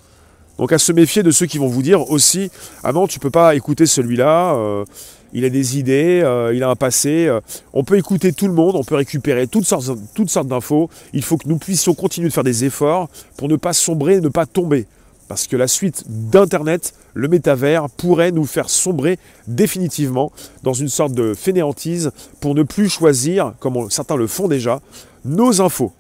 Donc 0.59 0.73
à 0.73 0.79
se 0.79 0.91
méfier 0.91 1.23
de 1.23 1.31
ceux 1.31 1.47
qui 1.47 1.59
vont 1.59 1.69
vous 1.69 1.83
dire 1.83 2.11
aussi 2.11 2.51
Ah 2.83 2.93
non, 2.93 3.07
tu 3.07 3.21
peux 3.21 3.31
pas 3.31 3.55
écouter 3.55 3.87
celui-là, 3.87 4.55
euh, 4.55 4.85
il 5.33 5.45
a 5.45 5.51
des 5.51 5.79
idées, 5.79 6.21
euh, 6.25 6.53
il 6.53 6.65
a 6.65 6.69
un 6.69 6.75
passé. 6.75 7.31
on 7.73 7.85
peut 7.85 7.97
écouter 7.97 8.33
tout 8.33 8.49
le 8.49 8.55
monde, 8.55 8.75
on 8.75 8.83
peut 8.83 8.97
récupérer 8.97 9.47
toutes 9.47 9.67
sortes 9.67 10.49
d'infos. 10.49 10.91
Il 11.13 11.23
faut 11.23 11.37
que 11.37 11.49
nous 11.49 11.59
puissions 11.59 11.95
continuer 11.95 12.29
de 12.29 12.35
faire 12.35 12.45
des 12.45 12.65
efforts 12.65 13.09
pour 13.37 13.49
ne 13.49 13.57
pas 13.57 13.73
sombrer, 13.73 14.21
ne 14.21 14.29
pas 14.29 14.47
tomber. 14.47 14.87
Parce 15.29 15.47
que 15.47 15.57
la 15.57 15.69
suite 15.69 16.05
d'Internet, 16.09 16.95
le 17.13 17.29
métavers, 17.29 17.91
pourrait 17.91 18.33
nous 18.33 18.47
faire 18.47 18.71
sombrer 18.71 19.19
définitivement 19.47 20.33
dans 20.63 20.73
une 20.73 20.89
sorte 20.89 21.13
de 21.13 21.35
fainéantise 21.35 22.11
pour 22.41 22.55
ne 22.55 22.63
plus 22.63 22.89
choisir, 22.89 23.53
comme 23.61 23.91
certains 23.91 24.17
le 24.17 24.27
font 24.27 24.49
déjà, 24.49 24.81
nos 25.25 25.61
infos. 25.61 25.93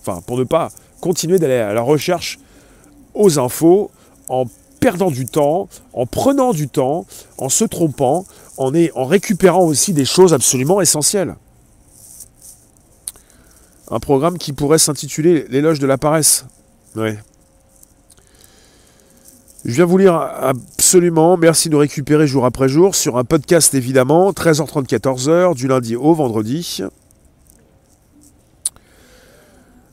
Enfin, 0.00 0.20
pour 0.26 0.38
ne 0.38 0.44
pas 0.44 0.68
continuer 1.00 1.38
d'aller 1.38 1.54
à 1.54 1.72
la 1.72 1.80
recherche 1.80 2.38
aux 3.14 3.38
infos 3.38 3.90
en 4.28 4.44
perdant 4.80 5.10
du 5.10 5.26
temps, 5.26 5.68
en 5.92 6.06
prenant 6.06 6.52
du 6.52 6.68
temps, 6.68 7.06
en 7.38 7.48
se 7.48 7.64
trompant, 7.64 8.26
en, 8.58 8.70
récupérant 9.04 9.64
aussi 9.64 9.92
des 9.92 10.04
choses 10.04 10.34
absolument 10.34 10.80
essentielles. 10.80 11.36
Un 13.90 14.00
programme 14.00 14.36
qui 14.38 14.52
pourrait 14.52 14.78
s'intituler 14.78 15.46
L'éloge 15.48 15.78
de 15.78 15.86
la 15.86 15.96
paresse. 15.96 16.44
Je 19.68 19.74
viens 19.74 19.84
vous 19.84 19.98
lire 19.98 20.14
absolument, 20.14 21.36
merci 21.36 21.68
de 21.68 21.74
nous 21.74 21.80
récupérer 21.80 22.26
jour 22.26 22.46
après 22.46 22.70
jour, 22.70 22.94
sur 22.94 23.18
un 23.18 23.24
podcast 23.24 23.74
évidemment, 23.74 24.30
13h30, 24.30 24.86
14h, 24.86 25.54
du 25.54 25.68
lundi 25.68 25.94
au 25.94 26.14
vendredi. 26.14 26.80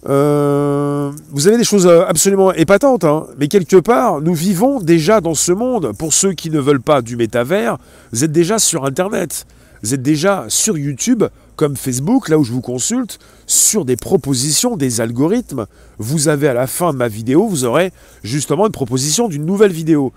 Euh, 0.08 1.12
vous 1.30 1.50
avez 1.50 1.58
des 1.58 1.66
choses 1.66 1.88
euh, 1.88 2.06
absolument 2.08 2.54
épatantes, 2.54 3.04
hein, 3.04 3.28
mais 3.38 3.50
quelque 3.50 3.76
part, 3.76 4.22
nous 4.22 4.34
vivons 4.34 4.80
déjà 4.80 5.20
dans 5.20 5.36
ce 5.36 5.52
monde. 5.52 5.92
Pour 6.00 6.14
ceux 6.14 6.32
qui 6.32 6.50
ne 6.50 6.60
veulent 6.62 6.82
pas 6.82 7.02
du 7.02 7.18
métavers, 7.18 7.78
vous 8.14 8.24
êtes 8.24 8.32
déjà 8.32 8.60
sur 8.60 8.86
Internet, 8.86 9.46
vous 9.84 9.94
êtes 9.94 10.02
déjà 10.02 10.46
sur 10.48 10.78
YouTube, 10.78 11.26
comme 11.56 11.76
Facebook, 11.76 12.30
là 12.30 12.38
où 12.38 12.44
je 12.44 12.52
vous 12.52 12.62
consulte, 12.62 13.20
sur 13.48 13.86
des 13.86 13.96
propositions, 13.96 14.78
des 14.78 15.02
algorithmes. 15.02 15.68
Vous 15.98 16.28
avez 16.28 16.48
à 16.48 16.54
la 16.54 16.68
fin 16.68 16.94
de 16.94 16.98
ma 16.98 17.08
vidéo, 17.08 17.48
vous 17.48 17.66
aurez 17.66 17.92
justement 18.24 18.66
une 18.66 18.72
proposition 18.72 19.28
d'une 19.28 19.46
nouvelle 19.46 19.72
vidéo. 19.72 20.14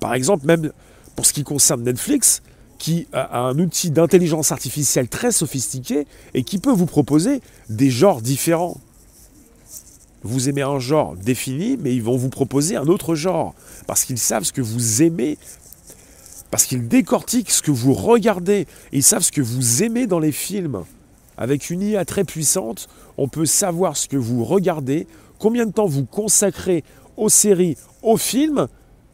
Par 0.00 0.14
exemple, 0.14 0.46
même 0.46 0.72
pour 1.16 1.26
ce 1.26 1.32
qui 1.32 1.44
concerne 1.44 1.82
Netflix, 1.82 2.42
qui 2.78 3.06
a 3.12 3.40
un 3.40 3.58
outil 3.58 3.90
d'intelligence 3.90 4.52
artificielle 4.52 5.08
très 5.08 5.32
sophistiqué 5.32 6.06
et 6.34 6.42
qui 6.42 6.58
peut 6.58 6.72
vous 6.72 6.86
proposer 6.86 7.40
des 7.70 7.90
genres 7.90 8.20
différents. 8.20 8.78
Vous 10.22 10.48
aimez 10.48 10.62
un 10.62 10.78
genre 10.78 11.16
défini, 11.16 11.78
mais 11.80 11.94
ils 11.94 12.02
vont 12.02 12.16
vous 12.16 12.30
proposer 12.30 12.76
un 12.76 12.86
autre 12.86 13.14
genre. 13.14 13.54
Parce 13.86 14.04
qu'ils 14.04 14.18
savent 14.18 14.44
ce 14.44 14.52
que 14.52 14.62
vous 14.62 15.02
aimez, 15.02 15.38
parce 16.54 16.66
qu'ils 16.66 16.86
décortiquent 16.86 17.50
ce 17.50 17.62
que 17.62 17.72
vous 17.72 17.94
regardez. 17.94 18.68
Ils 18.92 19.02
savent 19.02 19.24
ce 19.24 19.32
que 19.32 19.40
vous 19.40 19.82
aimez 19.82 20.06
dans 20.06 20.20
les 20.20 20.30
films. 20.30 20.84
Avec 21.36 21.68
une 21.68 21.82
IA 21.82 22.04
très 22.04 22.22
puissante, 22.22 22.88
on 23.18 23.26
peut 23.26 23.44
savoir 23.44 23.96
ce 23.96 24.06
que 24.06 24.16
vous 24.16 24.44
regardez, 24.44 25.08
combien 25.40 25.66
de 25.66 25.72
temps 25.72 25.86
vous 25.86 26.04
consacrez 26.04 26.84
aux 27.16 27.28
séries, 27.28 27.76
aux 28.04 28.16
films, 28.16 28.68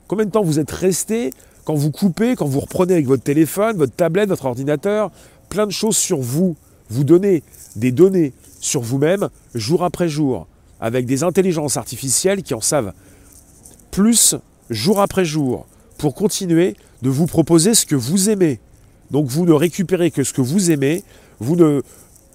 combien 0.06 0.26
de 0.26 0.30
temps 0.30 0.42
vous 0.42 0.58
êtes 0.58 0.70
resté 0.70 1.32
quand 1.64 1.72
vous 1.72 1.90
coupez, 1.90 2.36
quand 2.36 2.44
vous 2.44 2.60
reprenez 2.60 2.92
avec 2.92 3.06
votre 3.06 3.22
téléphone, 3.22 3.78
votre 3.78 3.94
tablette, 3.94 4.28
votre 4.28 4.44
ordinateur, 4.44 5.10
plein 5.48 5.66
de 5.66 5.72
choses 5.72 5.96
sur 5.96 6.18
vous. 6.18 6.56
Vous 6.90 7.04
donnez 7.04 7.42
des 7.74 7.90
données 7.90 8.34
sur 8.60 8.82
vous-même 8.82 9.30
jour 9.54 9.82
après 9.82 10.10
jour, 10.10 10.46
avec 10.78 11.06
des 11.06 11.22
intelligences 11.22 11.78
artificielles 11.78 12.42
qui 12.42 12.52
en 12.52 12.60
savent 12.60 12.92
plus 13.90 14.34
jour 14.68 15.00
après 15.00 15.24
jour, 15.24 15.66
pour 15.96 16.14
continuer 16.14 16.76
de 17.02 17.10
vous 17.10 17.26
proposer 17.26 17.74
ce 17.74 17.86
que 17.86 17.96
vous 17.96 18.30
aimez. 18.30 18.60
Donc 19.10 19.26
vous 19.26 19.44
ne 19.44 19.52
récupérez 19.52 20.10
que 20.10 20.24
ce 20.24 20.32
que 20.32 20.40
vous 20.40 20.70
aimez, 20.70 21.02
vous 21.40 21.56
ne 21.56 21.82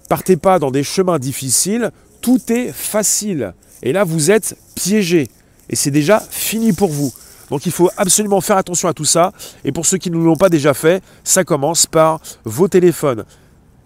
partez 0.09 0.37
pas 0.37 0.59
dans 0.59 0.71
des 0.71 0.83
chemins 0.83 1.19
difficiles, 1.19 1.91
tout 2.21 2.39
est 2.51 2.71
facile. 2.71 3.53
Et 3.83 3.93
là, 3.93 4.03
vous 4.03 4.31
êtes 4.31 4.57
piégé. 4.75 5.29
Et 5.69 5.75
c'est 5.75 5.91
déjà 5.91 6.19
fini 6.19 6.73
pour 6.73 6.89
vous. 6.89 7.13
Donc 7.49 7.65
il 7.65 7.71
faut 7.71 7.89
absolument 7.97 8.41
faire 8.41 8.57
attention 8.57 8.87
à 8.87 8.93
tout 8.93 9.05
ça. 9.05 9.31
Et 9.63 9.71
pour 9.71 9.85
ceux 9.85 9.97
qui 9.97 10.11
ne 10.11 10.17
l'ont 10.17 10.35
pas 10.35 10.49
déjà 10.49 10.73
fait, 10.73 11.03
ça 11.23 11.43
commence 11.43 11.85
par 11.85 12.19
vos 12.43 12.67
téléphones. 12.67 13.25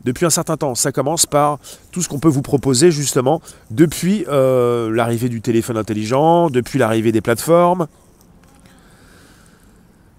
Depuis 0.06 0.26
un 0.26 0.30
certain 0.30 0.56
temps, 0.56 0.76
ça 0.76 0.94
commence 0.94 1.26
par 1.26 1.60
tout 1.92 2.02
ce 2.02 2.08
qu'on 2.08 2.20
peut 2.20 2.30
vous 2.30 2.42
proposer 2.42 2.90
justement 2.90 3.42
depuis 3.70 4.24
euh, 4.30 4.90
l'arrivée 4.94 5.28
du 5.28 5.42
téléphone 5.42 5.76
intelligent, 5.76 6.50
depuis 6.50 6.80
l'arrivée 6.80 7.12
des 7.12 7.22
plateformes. 7.22 7.88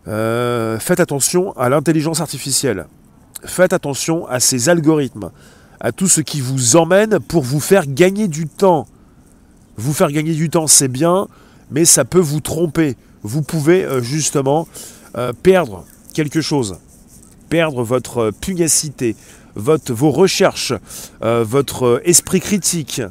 Euh, 0.08 0.78
faites 0.78 1.00
attention 1.00 1.52
à 1.56 1.68
l'intelligence 1.68 2.20
artificielle. 2.20 2.86
Faites 3.44 3.72
attention 3.72 4.26
à 4.26 4.40
ces 4.40 4.68
algorithmes, 4.68 5.30
à 5.80 5.92
tout 5.92 6.08
ce 6.08 6.20
qui 6.20 6.40
vous 6.40 6.76
emmène 6.76 7.20
pour 7.20 7.42
vous 7.42 7.60
faire 7.60 7.86
gagner 7.86 8.28
du 8.28 8.46
temps. 8.46 8.86
Vous 9.76 9.92
faire 9.92 10.10
gagner 10.10 10.34
du 10.34 10.50
temps, 10.50 10.66
c'est 10.66 10.88
bien, 10.88 11.26
mais 11.70 11.84
ça 11.84 12.04
peut 12.04 12.18
vous 12.18 12.40
tromper. 12.40 12.96
Vous 13.22 13.42
pouvez 13.42 13.84
euh, 13.84 14.02
justement 14.02 14.66
euh, 15.16 15.32
perdre 15.42 15.84
quelque 16.14 16.40
chose, 16.40 16.78
perdre 17.48 17.82
votre 17.82 18.32
votre, 19.56 19.92
vos 19.92 20.10
recherches, 20.12 20.72
votre 21.20 22.00
esprit 22.04 22.40
critique. 22.40 23.02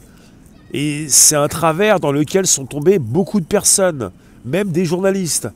Et 0.71 1.07
c'est 1.09 1.35
un 1.35 1.49
travers 1.49 1.99
dans 1.99 2.13
lequel 2.13 2.47
sont 2.47 2.65
tombés 2.65 2.97
beaucoup 2.97 3.41
de 3.41 3.45
personnes, 3.45 4.11
même 4.45 4.71
des 4.71 4.85
journalistes 4.85 5.49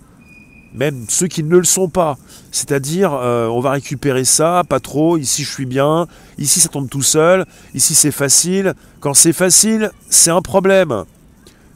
même 0.73 1.05
ceux 1.07 1.27
qui 1.27 1.43
ne 1.43 1.57
le 1.57 1.63
sont 1.63 1.89
pas. 1.89 2.17
C'est-à-dire, 2.51 3.13
euh, 3.13 3.47
on 3.47 3.59
va 3.59 3.71
récupérer 3.71 4.25
ça, 4.25 4.63
pas 4.67 4.79
trop, 4.79 5.17
ici 5.17 5.43
je 5.43 5.51
suis 5.51 5.65
bien, 5.65 6.07
ici 6.37 6.59
ça 6.59 6.69
tombe 6.69 6.89
tout 6.89 7.03
seul, 7.03 7.45
ici 7.73 7.95
c'est 7.95 8.11
facile. 8.11 8.73
Quand 8.99 9.13
c'est 9.13 9.33
facile, 9.33 9.91
c'est 10.09 10.31
un 10.31 10.41
problème. 10.41 11.05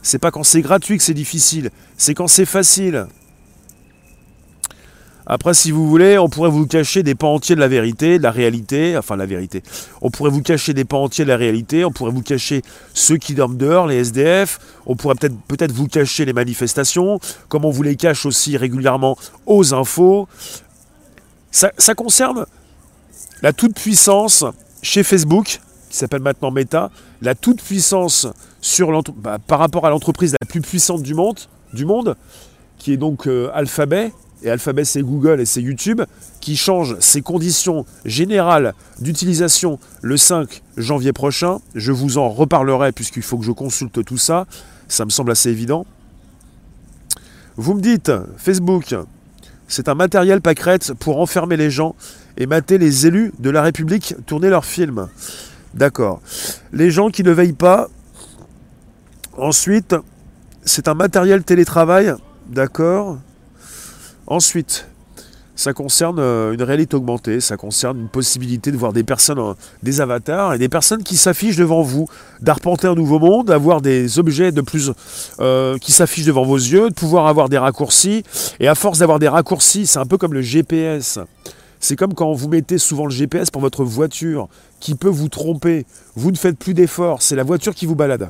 C'est 0.02 0.20
pas 0.20 0.32
quand 0.32 0.44
c'est 0.44 0.62
gratuit 0.62 0.98
que 0.98 1.04
c'est 1.04 1.14
difficile, 1.14 1.70
c'est 1.98 2.14
quand 2.14 2.28
c'est 2.28 2.46
facile. 2.46 3.08
Après, 5.30 5.54
si 5.54 5.72
vous 5.72 5.88
voulez, 5.90 6.18
on 6.18 6.30
pourrait 6.30 6.50
vous 6.50 6.66
cacher 6.66 7.04
des 7.04 7.14
pans 7.14 7.34
entiers 7.34 7.56
de 7.56 7.60
la 7.60 7.68
vérité, 7.68 8.18
de 8.18 8.24
la 8.24 8.32
réalité, 8.32 8.98
enfin 8.98 9.18
la 9.18 9.26
vérité. 9.26 9.62
On 10.02 10.10
pourrait 10.10 10.32
vous 10.32 10.42
cacher 10.42 10.74
des 10.74 10.86
pans 10.86 11.04
entiers 11.04 11.26
de 11.26 11.30
la 11.30 11.36
réalité, 11.36 11.84
on 11.84 11.92
pourrait 11.92 12.14
vous 12.14 12.22
cacher 12.22 12.62
ceux 12.94 13.18
qui 13.18 13.34
dorment 13.34 13.58
dehors, 13.58 13.88
les 13.88 13.98
SDF, 13.98 14.60
on 14.86 14.96
pourrait 14.96 15.16
peut-être 15.16 15.36
peut-être 15.50 15.74
vous 15.74 15.88
cacher 15.88 16.24
les 16.24 16.32
manifestations, 16.32 17.20
comme 17.50 17.66
on 17.66 17.72
vous 17.72 17.84
les 17.84 17.98
cache 17.98 18.26
aussi 18.26 18.56
régulièrement 18.56 19.18
aux 19.46 19.74
infos. 19.74 20.30
Ça, 21.52 21.74
ça 21.78 21.94
concerne 21.94 22.46
la 23.42 23.52
toute-puissance 23.52 24.46
chez 24.82 25.04
Facebook, 25.04 25.60
qui 25.90 25.98
s'appelle 25.98 26.22
maintenant 26.22 26.52
Meta, 26.52 26.90
la 27.22 27.36
toute-puissance 27.36 28.28
bah, 29.18 29.40
par 29.46 29.60
rapport 29.60 29.86
à 29.86 29.90
l'entreprise 29.90 30.34
la 30.40 30.48
plus 30.48 30.62
puissante 30.62 31.04
du 31.04 31.14
monde, 31.14 31.40
du 31.74 31.86
monde 31.86 32.16
qui 32.78 32.94
est 32.94 32.98
donc 32.98 33.28
euh, 33.28 33.50
Alphabet, 33.54 34.12
et 34.44 34.50
Alphabet 34.50 34.86
c'est 34.86 35.02
Google 35.02 35.40
et 35.40 35.46
c'est 35.46 35.62
YouTube, 35.62 36.02
qui 36.42 36.56
change 36.56 36.98
ses 37.00 37.22
conditions 37.22 37.86
générales 38.06 38.74
d'utilisation 39.00 39.80
le 40.02 40.18
5 40.18 40.62
janvier 40.78 41.14
prochain. 41.14 41.60
Je 41.76 41.92
vous 41.92 42.18
en 42.18 42.30
reparlerai 42.30 42.92
puisqu'il 42.92 43.24
faut 43.24 43.38
que 43.38 43.46
je 43.46 43.52
consulte 43.52 44.04
tout 44.06 44.18
ça. 44.18 44.46
Ça 44.88 45.06
me 45.06 45.10
semble 45.10 45.32
assez 45.32 45.50
évident. 45.50 45.86
Vous 47.56 47.74
me 47.74 47.82
dites, 47.82 48.12
Facebook, 48.38 48.96
c'est 49.68 49.90
un 49.90 49.96
matériel 49.96 50.42
pâquerette 50.42 50.94
pour 50.94 51.20
enfermer 51.20 51.58
les 51.58 51.72
gens 51.72 51.96
et 52.38 52.46
mater 52.46 52.78
les 52.78 53.08
élus 53.08 53.34
de 53.40 53.50
la 53.50 53.62
République 53.62 54.16
tourner 54.26 54.50
leurs 54.50 54.66
films. 54.66 55.08
D'accord. 55.74 56.22
Les 56.72 56.92
gens 56.92 57.10
qui 57.10 57.24
ne 57.24 57.32
veillent 57.32 57.54
pas. 57.54 57.90
Ensuite, 59.38 59.96
c'est 60.64 60.88
un 60.88 60.94
matériel 60.94 61.44
télétravail. 61.44 62.14
D'accord. 62.48 63.18
Ensuite, 64.28 64.86
ça 65.56 65.74
concerne 65.74 66.20
euh, 66.20 66.54
une 66.54 66.62
réalité 66.62 66.96
augmentée, 66.96 67.40
ça 67.40 67.58
concerne 67.58 68.00
une 68.00 68.10
possibilité 68.10 68.72
de 68.72 68.78
voir 68.78 68.94
des 68.94 69.04
personnes, 69.04 69.40
euh, 69.40 69.54
des 69.82 70.02
avatars 70.02 70.54
et 70.54 70.60
des 70.60 70.70
personnes 70.70 71.02
qui 71.02 71.18
s'affichent 71.18 71.56
devant 71.56 71.82
vous, 71.82 72.08
d'arpenter 72.42 72.88
un 72.88 72.94
nouveau 72.94 73.20
monde, 73.20 73.48
d'avoir 73.48 73.82
des 73.82 74.20
objets 74.20 74.52
de 74.52 74.62
plus 74.62 74.92
euh, 75.40 75.78
qui 75.80 75.92
s'affichent 75.92 76.26
devant 76.26 76.44
vos 76.44 76.58
yeux, 76.58 76.90
de 76.90 76.94
pouvoir 76.94 77.26
avoir 77.26 77.50
des 77.50 77.58
raccourcis. 77.58 78.24
Et 78.60 78.68
à 78.68 78.76
force 78.76 79.00
d'avoir 79.00 79.18
des 79.18 79.28
raccourcis, 79.28 79.88
c'est 79.88 80.00
un 80.00 80.06
peu 80.06 80.18
comme 80.18 80.34
le 80.34 80.44
GPS. 80.44 81.20
C'est 81.80 81.96
comme 81.96 82.14
quand 82.14 82.32
vous 82.34 82.50
mettez 82.50 82.78
souvent 82.78 83.06
le 83.06 83.12
GPS 83.12 83.50
pour 83.50 83.62
votre 83.62 83.84
voiture, 83.84 84.50
qui 84.80 84.94
peut 84.94 85.10
vous 85.10 85.30
tromper. 85.30 85.86
Vous 86.16 86.32
ne 86.32 86.38
faites 86.38 86.60
plus 86.60 86.74
d'efforts, 86.76 87.22
c'est 87.22 87.36
la 87.36 87.44
voiture 87.44 87.74
qui 87.74 87.86
vous 87.86 87.96
balade. 87.96 88.30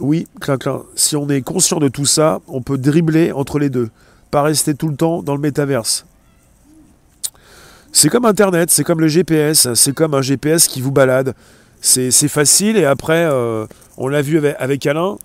Oui, 0.00 0.26
clin, 0.40 0.58
clin. 0.58 0.82
Si 0.96 1.16
on 1.16 1.28
est 1.28 1.42
conscient 1.42 1.78
de 1.78 1.88
tout 1.88 2.06
ça, 2.06 2.40
on 2.48 2.62
peut 2.62 2.78
dribbler 2.78 3.32
entre 3.32 3.58
les 3.58 3.70
deux, 3.70 3.90
pas 4.30 4.42
rester 4.42 4.74
tout 4.74 4.88
le 4.88 4.96
temps 4.96 5.22
dans 5.22 5.34
le 5.34 5.40
métaverse. 5.40 6.04
C'est 7.92 8.08
comme 8.08 8.24
Internet, 8.24 8.70
c'est 8.72 8.82
comme 8.82 9.00
le 9.00 9.06
GPS, 9.06 9.72
c'est 9.74 9.94
comme 9.94 10.14
un 10.14 10.20
GPS 10.20 10.66
qui 10.66 10.80
vous 10.80 10.90
balade. 10.90 11.34
C'est 11.80 12.10
facile 12.28 12.76
et 12.76 12.86
après, 12.86 13.24
euh, 13.24 13.66
on 13.96 14.08
l'a 14.08 14.20
vu 14.20 14.38
avec, 14.38 14.56
avec 14.58 14.86
Alain, 14.86 15.16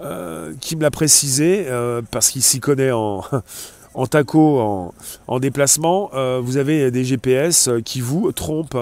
euh, 0.00 0.52
qui 0.60 0.76
me 0.76 0.82
l'a 0.82 0.90
précisé, 0.90 1.64
euh, 1.68 2.02
parce 2.10 2.28
qu'il 2.28 2.42
s'y 2.42 2.60
connaît 2.60 2.90
en, 2.90 3.24
en 3.94 4.06
taco, 4.06 4.92
en, 5.28 5.40
déplacement. 5.40 6.10
vous 6.42 6.58
avez 6.58 6.90
des 6.90 7.04
GPS 7.04 7.70
qui 7.86 8.02
vous 8.02 8.32
trompent. 8.32 8.76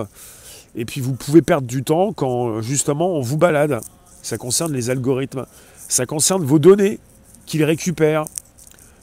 Et 0.75 0.85
puis 0.85 1.01
vous 1.01 1.13
pouvez 1.13 1.43
perdre 1.43 1.69
du 1.69 1.85
temps 1.85 2.13
quand 2.13 2.61
justement 2.61 3.11
on 3.11 3.21
vous 3.21 3.37
balade. 3.37 3.81
Ça 4.27 4.39
concerne 4.39 4.73
les 4.73 4.91
algorithmes. 4.91 5.47
Ça 5.87 6.05
concerne 6.05 6.45
vos 6.45 6.59
données 6.59 6.99
qu'ils 7.47 7.63
récupèrent, 7.63 8.25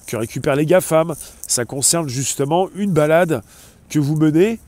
que 0.06 0.18
récupèrent 0.18 0.58
les 0.58 0.66
GAFAM. 0.66 1.16
Ça 1.48 1.64
concerne 1.64 2.10
justement 2.10 2.68
une 2.76 2.92
balade 2.92 3.42
que 3.90 4.00
vous 4.00 4.18
menez. 4.18 4.60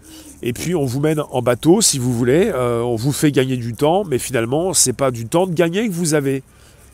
Et 0.42 0.54
puis 0.54 0.74
on 0.74 0.86
vous 0.86 1.02
mène 1.02 1.20
en 1.20 1.42
bateau 1.42 1.82
si 1.82 2.00
vous 2.00 2.14
voulez. 2.14 2.54
on 2.56 2.96
vous 2.96 3.12
fait 3.12 3.34
gagner 3.34 3.58
du 3.58 3.74
temps. 3.74 4.06
Mais 4.06 4.18
finalement, 4.18 4.74
ce 4.74 4.88
n'est 4.88 4.94
pas 4.94 5.12
du 5.12 5.26
temps 5.26 5.46
de 5.46 5.54
gagner 5.54 5.90
que 5.90 5.94
vous 5.94 6.14
avez. 6.14 6.42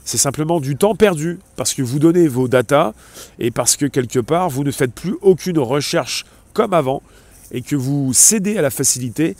C'est 0.06 0.18
simplement 0.18 0.60
du 0.60 0.76
temps 0.76 0.96
perdu 0.96 1.38
parce 1.56 1.76
que 1.76 1.84
vous 1.84 2.00
donnez 2.00 2.28
vos 2.28 2.48
datas 2.48 2.94
et 3.38 3.52
parce 3.52 3.78
que 3.78 3.86
quelque 3.86 4.18
part 4.18 4.50
vous 4.50 4.64
ne 4.64 4.72
faites 4.72 4.92
plus 4.92 5.18
aucune 5.22 5.60
recherche 5.60 6.26
comme 6.54 6.74
avant 6.74 7.04
et 7.52 7.62
que 7.62 7.76
vous 7.76 8.12
cédez 8.12 8.58
à 8.58 8.64
la 8.64 8.72
facilité 8.72 9.36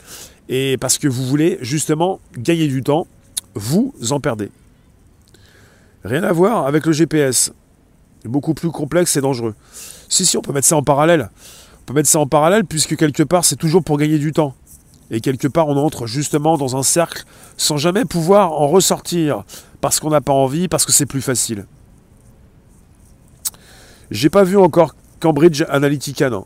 et 0.48 0.78
parce 0.80 1.00
que 1.00 1.08
vous 1.08 1.26
voulez 1.26 1.58
justement 1.62 2.20
gagner 2.38 2.68
du 2.68 2.84
temps, 2.84 3.08
vous 3.56 3.94
en 4.12 4.20
perdez. 4.20 4.50
Rien 6.04 6.24
à 6.24 6.32
voir 6.32 6.66
avec 6.66 6.86
le 6.86 6.92
GPS. 6.92 7.52
Beaucoup 8.26 8.54
plus 8.54 8.72
complexe 8.72 9.16
et 9.18 9.22
dangereux. 9.22 9.56
Si, 10.10 10.26
si, 10.26 10.38
on 10.38 10.42
peut 10.42 10.54
mettre 10.54 10.68
ça 10.68 10.76
en 10.76 10.84
parallèle. 10.84 11.30
On 11.82 11.86
peut 11.86 11.94
mettre 11.94 12.10
ça 12.10 12.20
en 12.20 12.28
parallèle 12.28 12.66
puisque 12.66 12.96
quelque 12.96 13.24
part 13.24 13.46
c'est 13.46 13.56
toujours 13.56 13.84
pour 13.84 13.98
gagner 13.98 14.20
du 14.20 14.32
temps. 14.32 14.56
Et 15.12 15.20
quelque 15.20 15.50
part, 15.50 15.68
on 15.68 15.76
entre 15.76 16.08
justement 16.08 16.58
dans 16.58 16.78
un 16.78 16.84
cercle 16.84 17.26
sans 17.58 17.76
jamais 17.76 18.06
pouvoir 18.06 18.54
en 18.54 18.70
ressortir, 18.70 19.44
parce 19.82 20.00
qu'on 20.00 20.10
n'a 20.10 20.22
pas 20.22 20.32
envie, 20.32 20.70
parce 20.70 20.86
que 20.86 20.94
c'est 20.94 21.06
plus 21.06 21.22
facile. 21.22 21.66
J'ai 24.10 24.30
pas 24.30 24.44
vu 24.44 24.58
encore 24.58 24.96
Cambridge 25.20 25.64
Analytica, 25.68 26.30
non. 26.30 26.46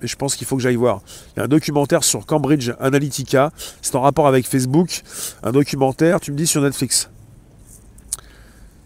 Mais 0.00 0.08
je 0.08 0.16
pense 0.16 0.36
qu'il 0.36 0.46
faut 0.46 0.56
que 0.56 0.62
j'aille 0.62 0.76
voir. 0.76 1.00
Il 1.34 1.40
y 1.40 1.42
a 1.42 1.44
un 1.44 1.48
documentaire 1.48 2.04
sur 2.04 2.26
Cambridge 2.26 2.70
Analytica. 2.80 3.52
C'est 3.82 3.94
en 3.94 4.02
rapport 4.02 4.26
avec 4.26 4.46
Facebook. 4.46 5.02
Un 5.42 5.52
documentaire, 5.52 6.20
tu 6.20 6.32
me 6.32 6.36
dis, 6.36 6.46
sur 6.46 6.60
Netflix. 6.62 7.10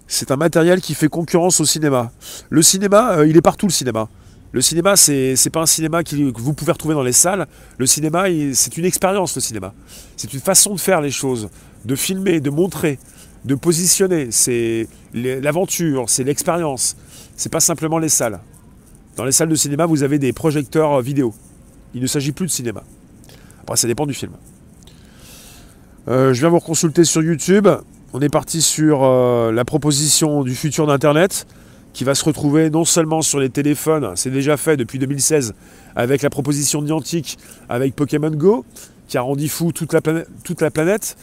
C'est 0.06 0.30
un 0.32 0.36
matériel 0.36 0.80
qui 0.80 0.94
fait 0.94 1.08
concurrence 1.08 1.60
au 1.60 1.64
cinéma. 1.64 2.10
Le 2.48 2.62
cinéma, 2.62 3.18
euh, 3.18 3.28
il 3.28 3.36
est 3.36 3.42
partout 3.42 3.66
le 3.66 3.72
cinéma. 3.72 4.08
Le 4.52 4.60
cinéma, 4.60 4.96
c'est 4.96 5.34
n'est 5.44 5.50
pas 5.50 5.60
un 5.60 5.66
cinéma 5.66 6.02
que 6.02 6.16
vous 6.16 6.52
pouvez 6.54 6.72
retrouver 6.72 6.94
dans 6.94 7.04
les 7.04 7.12
salles. 7.12 7.46
Le 7.78 7.86
cinéma, 7.86 8.24
c'est 8.52 8.76
une 8.76 8.84
expérience, 8.84 9.36
le 9.36 9.40
cinéma. 9.40 9.72
C'est 10.16 10.34
une 10.34 10.40
façon 10.40 10.74
de 10.74 10.80
faire 10.80 11.00
les 11.00 11.12
choses, 11.12 11.48
de 11.84 11.94
filmer, 11.94 12.40
de 12.40 12.50
montrer, 12.50 12.98
de 13.44 13.54
positionner. 13.54 14.32
C'est 14.32 14.88
l'aventure, 15.14 16.10
c'est 16.10 16.24
l'expérience. 16.24 16.96
C'est 17.36 17.52
pas 17.52 17.60
simplement 17.60 17.98
les 17.98 18.08
salles. 18.08 18.40
Dans 19.16 19.24
les 19.24 19.32
salles 19.32 19.48
de 19.48 19.54
cinéma, 19.54 19.86
vous 19.86 20.02
avez 20.02 20.18
des 20.18 20.32
projecteurs 20.32 20.98
euh, 20.98 21.02
vidéo. 21.02 21.34
Il 21.94 22.02
ne 22.02 22.06
s'agit 22.06 22.32
plus 22.32 22.46
de 22.46 22.50
cinéma. 22.50 22.82
Après, 23.62 23.76
ça 23.76 23.86
dépend 23.86 24.06
du 24.06 24.14
film. 24.14 24.32
Euh, 26.08 26.32
je 26.32 26.40
viens 26.40 26.48
vous 26.48 26.60
consulter 26.60 27.04
sur 27.04 27.22
YouTube. 27.22 27.68
On 28.12 28.20
est 28.20 28.28
parti 28.28 28.62
sur 28.62 29.04
euh, 29.04 29.52
la 29.52 29.64
proposition 29.64 30.42
du 30.42 30.54
futur 30.54 30.86
d'Internet 30.86 31.46
qui 31.92 32.04
va 32.04 32.14
se 32.14 32.24
retrouver 32.24 32.70
non 32.70 32.84
seulement 32.84 33.20
sur 33.20 33.40
les 33.40 33.50
téléphones, 33.50 34.12
c'est 34.14 34.30
déjà 34.30 34.56
fait 34.56 34.76
depuis 34.76 34.98
2016 34.98 35.54
avec 35.96 36.22
la 36.22 36.30
proposition 36.30 36.82
de 36.82 36.86
Niantic 36.86 37.36
avec 37.68 37.96
Pokémon 37.96 38.30
Go, 38.30 38.64
qui 39.08 39.18
a 39.18 39.22
rendu 39.22 39.48
fou 39.48 39.72
toute 39.72 39.92
la, 39.92 40.00
planète, 40.00 40.28
toute 40.44 40.60
la 40.60 40.70
planète 40.70 41.16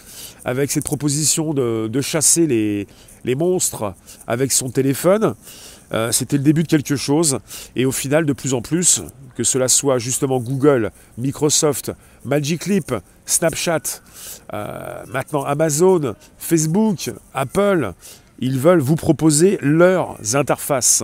avec 0.43 0.71
cette 0.71 0.83
proposition 0.83 1.53
de, 1.53 2.01
chasser 2.01 2.47
les, 2.47 2.85
les, 3.23 3.35
monstres 3.35 3.93
avec 4.27 4.51
son 4.51 4.69
téléphone. 4.69 5.35
Euh, 5.93 6.11
c'était 6.11 6.37
le 6.37 6.43
début 6.43 6.63
de 6.63 6.67
quelque 6.67 6.95
chose, 6.95 7.39
et 7.75 7.85
au 7.85 7.91
final, 7.91 8.25
de 8.25 8.33
plus 8.33 8.53
en 8.53 8.61
plus, 8.61 9.03
que 9.35 9.43
cela 9.43 9.67
soit 9.67 9.99
justement 9.99 10.39
Google, 10.39 10.91
Microsoft, 11.17 11.91
Magic 12.25 12.65
Leap, 12.65 12.93
Snapchat, 13.25 14.01
euh, 14.53 15.03
maintenant 15.07 15.43
Amazon, 15.43 16.15
Facebook, 16.37 17.11
Apple, 17.33 17.93
ils 18.39 18.59
veulent 18.59 18.79
vous 18.79 18.95
proposer 18.95 19.57
leurs 19.61 20.17
interfaces, 20.35 21.03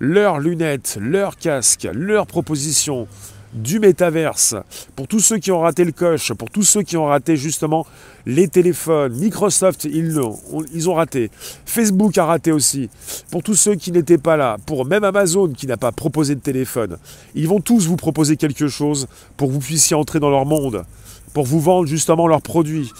leurs 0.00 0.38
lunettes, 0.38 0.98
leurs 1.00 1.36
casques, 1.36 1.88
leurs 1.92 2.26
propositions 2.26 3.06
du 3.54 3.78
métaverse. 3.78 4.56
Pour 4.96 5.08
tous 5.08 5.20
ceux 5.20 5.38
qui 5.38 5.52
ont 5.52 5.60
raté 5.60 5.84
le 5.84 5.92
coche, 5.92 6.32
pour 6.32 6.50
tous 6.50 6.62
ceux 6.62 6.82
qui 6.82 6.96
ont 6.96 7.06
raté 7.06 7.36
justement 7.36 7.86
les 8.26 8.48
téléphones, 8.48 9.14
Microsoft, 9.14 9.84
ils, 9.84 10.18
ont 10.20 10.94
raté. 10.94 11.30
Facebook 11.64 12.18
a 12.18 12.26
raté 12.26 12.52
aussi. 12.52 12.90
Pour 13.30 13.42
tous 13.42 13.54
ceux 13.54 13.74
qui 13.74 13.92
n'étaient 13.92 14.18
pas 14.18 14.36
là, 14.36 14.56
pour 14.66 14.84
même 14.84 15.04
Amazon 15.04 15.48
qui 15.48 15.66
n'a 15.66 15.76
pas 15.76 15.92
proposé 15.92 16.34
de 16.34 16.40
téléphone, 16.40 16.96
ils 17.34 17.48
vont 17.48 17.60
tous 17.60 17.86
vous 17.86 17.96
proposer 17.96 18.36
quelque 18.36 18.68
chose 18.68 19.06
pour 19.36 19.48
que 19.48 19.52
vous 19.52 19.60
puissiez 19.60 19.96
entrer 19.96 20.20
dans 20.20 20.30
leur 20.30 20.46
monde 20.46 20.84
pour 21.32 21.44
vous 21.44 21.60
vendre 21.60 21.86
justement 21.86 22.28
leurs 22.28 22.42
produits. 22.42 22.92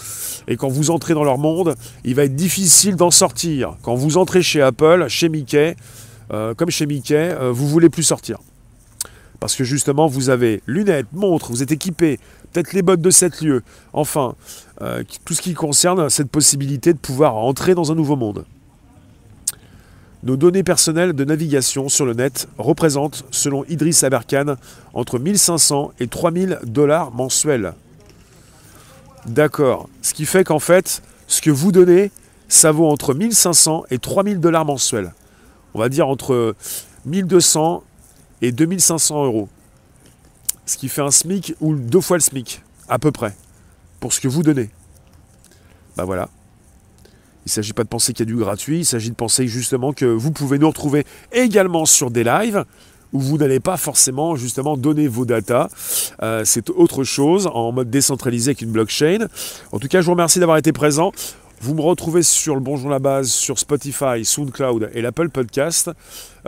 Et 0.47 0.57
quand 0.57 0.67
vous 0.67 0.91
entrez 0.91 1.13
dans 1.13 1.23
leur 1.23 1.37
monde, 1.37 1.75
il 2.03 2.15
va 2.15 2.25
être 2.25 2.35
difficile 2.35 2.97
d'en 2.97 3.09
sortir. 3.09 3.77
Quand 3.81 3.95
vous 3.95 4.17
entrez 4.17 4.43
chez 4.43 4.61
Apple, 4.61 5.05
chez 5.07 5.29
Mickey, 5.29 5.75
euh, 6.33 6.53
comme 6.53 6.69
chez 6.69 6.85
Mickey, 6.85 7.15
euh, 7.15 7.51
vous 7.51 7.67
voulez 7.67 7.89
plus 7.89 8.03
sortir. 8.03 8.39
Parce 9.39 9.55
que 9.55 9.63
justement, 9.63 10.07
vous 10.07 10.29
avez 10.29 10.61
lunettes, 10.67 11.07
montres, 11.13 11.51
vous 11.51 11.63
êtes 11.63 11.71
équipé, 11.71 12.19
peut-être 12.51 12.73
les 12.73 12.81
bottes 12.81 13.01
de 13.01 13.09
7 13.09 13.41
lieux. 13.41 13.63
Enfin, 13.93 14.35
euh, 14.81 15.03
tout 15.25 15.33
ce 15.33 15.41
qui 15.41 15.53
concerne 15.53 16.09
cette 16.09 16.29
possibilité 16.29 16.93
de 16.93 16.97
pouvoir 16.97 17.35
entrer 17.35 17.75
dans 17.75 17.91
un 17.91 17.95
nouveau 17.95 18.15
monde. 18.15 18.45
Nos 20.23 20.37
données 20.37 20.63
personnelles 20.63 21.13
de 21.13 21.23
navigation 21.23 21.87
sur 21.87 22.05
le 22.05 22.13
net 22.13 22.47
représentent, 22.57 23.25
selon 23.29 23.63
Idriss 23.65 24.03
Aberkan, 24.03 24.55
entre 24.93 25.19
1500 25.19 25.91
et 25.99 26.07
3000 26.07 26.59
dollars 26.63 27.11
mensuels. 27.11 27.73
D'accord. 29.27 29.87
Ce 30.01 30.15
qui 30.15 30.25
fait 30.25 30.43
qu'en 30.43 30.59
fait, 30.59 31.03
ce 31.27 31.41
que 31.41 31.51
vous 31.51 31.71
donnez, 31.71 32.11
ça 32.47 32.71
vaut 32.71 32.87
entre 32.87 33.13
1500 33.13 33.85
et 33.91 33.99
3000 33.99 34.39
dollars 34.39 34.65
mensuels. 34.65 35.13
On 35.75 35.79
va 35.79 35.89
dire 35.89 36.07
entre 36.07 36.55
1200 37.05 37.83
et 38.41 38.51
2500 38.51 39.25
euros. 39.25 39.49
Ce 40.65 40.77
qui 40.77 40.89
fait 40.89 41.01
un 41.01 41.11
SMIC 41.11 41.55
ou 41.61 41.75
deux 41.75 42.01
fois 42.01 42.17
le 42.17 42.21
SMIC, 42.21 42.61
à 42.87 42.99
peu 42.99 43.11
près, 43.11 43.35
pour 43.99 44.13
ce 44.13 44.19
que 44.19 44.27
vous 44.27 44.43
donnez. 44.43 44.69
Ben 45.95 46.05
voilà. 46.05 46.29
Il 47.45 47.49
ne 47.49 47.51
s'agit 47.51 47.73
pas 47.73 47.83
de 47.83 47.89
penser 47.89 48.13
qu'il 48.13 48.27
y 48.27 48.29
a 48.29 48.33
du 48.33 48.39
gratuit, 48.39 48.79
il 48.79 48.85
s'agit 48.85 49.11
de 49.11 49.15
penser 49.15 49.47
justement 49.47 49.93
que 49.93 50.05
vous 50.05 50.31
pouvez 50.31 50.57
nous 50.57 50.67
retrouver 50.67 51.05
également 51.31 51.85
sur 51.85 52.09
des 52.09 52.23
lives 52.23 52.65
où 53.13 53.19
vous 53.19 53.37
n'allez 53.37 53.59
pas 53.59 53.77
forcément 53.77 54.35
justement 54.35 54.77
donner 54.77 55.07
vos 55.07 55.25
datas. 55.25 55.67
Euh, 56.23 56.41
c'est 56.43 56.69
autre 56.71 57.03
chose 57.03 57.47
en 57.53 57.71
mode 57.71 57.89
décentralisé 57.89 58.49
avec 58.49 58.61
une 58.61 58.71
blockchain. 58.71 59.27
En 59.71 59.79
tout 59.79 59.87
cas, 59.87 60.01
je 60.01 60.05
vous 60.05 60.11
remercie 60.11 60.39
d'avoir 60.39 60.57
été 60.57 60.73
présent. 60.73 61.11
Vous 61.61 61.73
me 61.73 61.81
retrouvez 61.81 62.21
sur 62.21 62.53
le 62.55 62.61
Bonjour 62.61 62.89
la 62.89 62.99
base, 62.99 63.29
sur 63.29 63.59
Spotify, 63.59 64.23
SoundCloud 64.25 64.91
et 64.93 65.01
l'Apple 65.01 65.29
Podcast, 65.29 65.89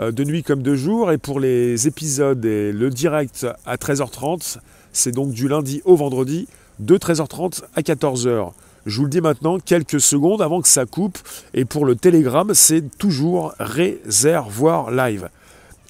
euh, 0.00 0.12
de 0.12 0.22
nuit 0.22 0.42
comme 0.42 0.62
de 0.62 0.74
jour. 0.74 1.10
Et 1.10 1.18
pour 1.18 1.40
les 1.40 1.88
épisodes 1.88 2.44
et 2.44 2.72
le 2.72 2.90
direct 2.90 3.46
à 3.64 3.76
13h30, 3.76 4.58
c'est 4.92 5.12
donc 5.12 5.32
du 5.32 5.48
lundi 5.48 5.80
au 5.84 5.96
vendredi, 5.96 6.46
de 6.78 6.98
13h30 6.98 7.62
à 7.74 7.80
14h. 7.80 8.52
Je 8.86 8.96
vous 8.98 9.04
le 9.04 9.10
dis 9.10 9.20
maintenant, 9.20 9.58
quelques 9.58 10.00
secondes 10.00 10.42
avant 10.42 10.60
que 10.60 10.68
ça 10.68 10.84
coupe. 10.84 11.18
Et 11.54 11.64
pour 11.64 11.84
le 11.84 11.96
Telegram, 11.96 12.50
c'est 12.52 12.96
toujours 12.98 13.54
réservoir 13.58 14.90
live. 14.90 15.28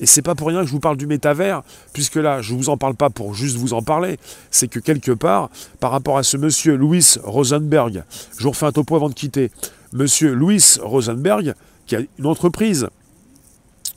Et 0.00 0.06
c'est 0.06 0.22
pas 0.22 0.34
pour 0.34 0.48
rien 0.48 0.60
que 0.60 0.66
je 0.66 0.72
vous 0.72 0.80
parle 0.80 0.96
du 0.96 1.06
métavers, 1.06 1.62
puisque 1.92 2.16
là, 2.16 2.40
je 2.40 2.52
ne 2.52 2.58
vous 2.58 2.68
en 2.68 2.76
parle 2.76 2.94
pas 2.94 3.10
pour 3.10 3.34
juste 3.34 3.56
vous 3.56 3.72
en 3.72 3.82
parler. 3.82 4.18
C'est 4.50 4.68
que 4.68 4.78
quelque 4.78 5.12
part, 5.12 5.50
par 5.80 5.90
rapport 5.90 6.18
à 6.18 6.22
ce 6.22 6.36
monsieur 6.36 6.76
Louis 6.76 7.04
Rosenberg, 7.24 8.04
je 8.36 8.42
vous 8.44 8.50
refais 8.50 8.66
un 8.66 8.72
topo 8.72 8.96
avant 8.96 9.08
de 9.08 9.14
quitter. 9.14 9.50
Monsieur 9.92 10.34
Louis 10.34 10.62
Rosenberg, 10.80 11.54
qui 11.86 11.96
a 11.96 12.00
une 12.18 12.26
entreprise 12.26 12.88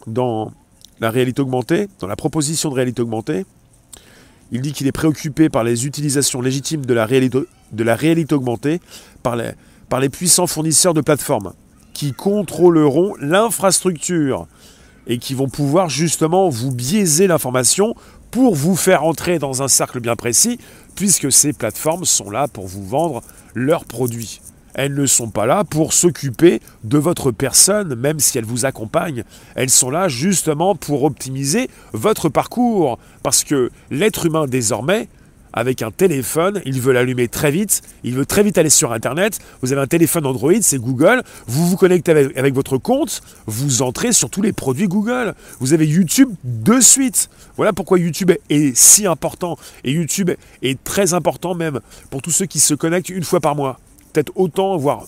dans 0.07 0.51
la 0.99 1.11
réalité 1.11 1.41
augmentée, 1.41 1.87
dans 1.99 2.07
la 2.07 2.15
proposition 2.15 2.69
de 2.69 2.75
réalité 2.75 3.01
augmentée, 3.01 3.45
il 4.51 4.61
dit 4.61 4.73
qu'il 4.73 4.87
est 4.87 4.91
préoccupé 4.91 5.49
par 5.49 5.63
les 5.63 5.85
utilisations 5.85 6.41
légitimes 6.41 6.85
de 6.85 6.93
la 6.93 7.05
réalité, 7.05 8.33
augmentée 8.33 8.81
par 9.23 9.35
les 9.35 10.09
puissants 10.09 10.47
fournisseurs 10.47 10.93
de 10.93 11.01
plateformes 11.01 11.53
qui 11.93 12.13
contrôleront 12.13 13.15
l'infrastructure 13.19 14.47
et 15.11 15.17
qui 15.17 15.33
vont 15.33 15.49
pouvoir 15.49 15.89
justement 15.89 16.47
vous 16.47 16.71
biaiser 16.71 17.27
l'information 17.27 17.95
pour 18.31 18.55
vous 18.55 18.77
faire 18.77 19.03
entrer 19.03 19.39
dans 19.39 19.61
un 19.61 19.67
cercle 19.67 19.99
bien 19.99 20.15
précis, 20.15 20.57
puisque 20.95 21.29
ces 21.29 21.51
plateformes 21.51 22.05
sont 22.05 22.29
là 22.29 22.47
pour 22.47 22.65
vous 22.65 22.85
vendre 22.85 23.21
leurs 23.53 23.83
produits. 23.83 24.39
Elles 24.73 24.93
ne 24.93 25.05
sont 25.05 25.29
pas 25.29 25.45
là 25.45 25.65
pour 25.65 25.91
s'occuper 25.91 26.61
de 26.85 26.97
votre 26.97 27.31
personne, 27.31 27.93
même 27.95 28.21
si 28.21 28.37
elles 28.37 28.45
vous 28.45 28.65
accompagnent. 28.65 29.25
Elles 29.55 29.69
sont 29.69 29.89
là 29.89 30.07
justement 30.07 30.75
pour 30.75 31.03
optimiser 31.03 31.69
votre 31.91 32.29
parcours. 32.29 32.97
Parce 33.21 33.43
que 33.43 33.69
l'être 33.89 34.25
humain 34.25 34.47
désormais 34.47 35.09
avec 35.53 35.81
un 35.81 35.91
téléphone, 35.91 36.61
il 36.65 36.79
veut 36.81 36.93
l'allumer 36.93 37.27
très 37.27 37.51
vite, 37.51 37.81
il 38.03 38.13
veut 38.13 38.25
très 38.25 38.43
vite 38.43 38.57
aller 38.57 38.69
sur 38.69 38.91
Internet, 38.93 39.39
vous 39.61 39.71
avez 39.71 39.81
un 39.81 39.87
téléphone 39.87 40.25
Android, 40.25 40.53
c'est 40.61 40.79
Google, 40.79 41.23
vous 41.47 41.67
vous 41.67 41.77
connectez 41.77 42.11
avec, 42.11 42.53
votre 42.53 42.77
compte, 42.77 43.21
vous 43.47 43.81
entrez 43.81 44.11
sur 44.11 44.29
tous 44.29 44.41
les 44.41 44.53
produits 44.53 44.87
Google, 44.87 45.35
vous 45.59 45.73
avez 45.73 45.87
YouTube 45.87 46.29
de 46.43 46.79
suite. 46.79 47.29
Voilà 47.57 47.73
pourquoi 47.73 47.99
YouTube 47.99 48.31
est 48.49 48.75
si 48.75 49.05
important, 49.05 49.57
et 49.83 49.91
YouTube 49.91 50.31
est 50.61 50.83
très 50.83 51.13
important 51.13 51.55
même 51.55 51.79
pour 52.09 52.21
tous 52.21 52.31
ceux 52.31 52.45
qui 52.45 52.59
se 52.59 52.73
connectent 52.73 53.09
une 53.09 53.23
fois 53.23 53.39
par 53.39 53.55
mois, 53.55 53.79
peut-être 54.13 54.31
autant, 54.35 54.77
voire 54.77 55.05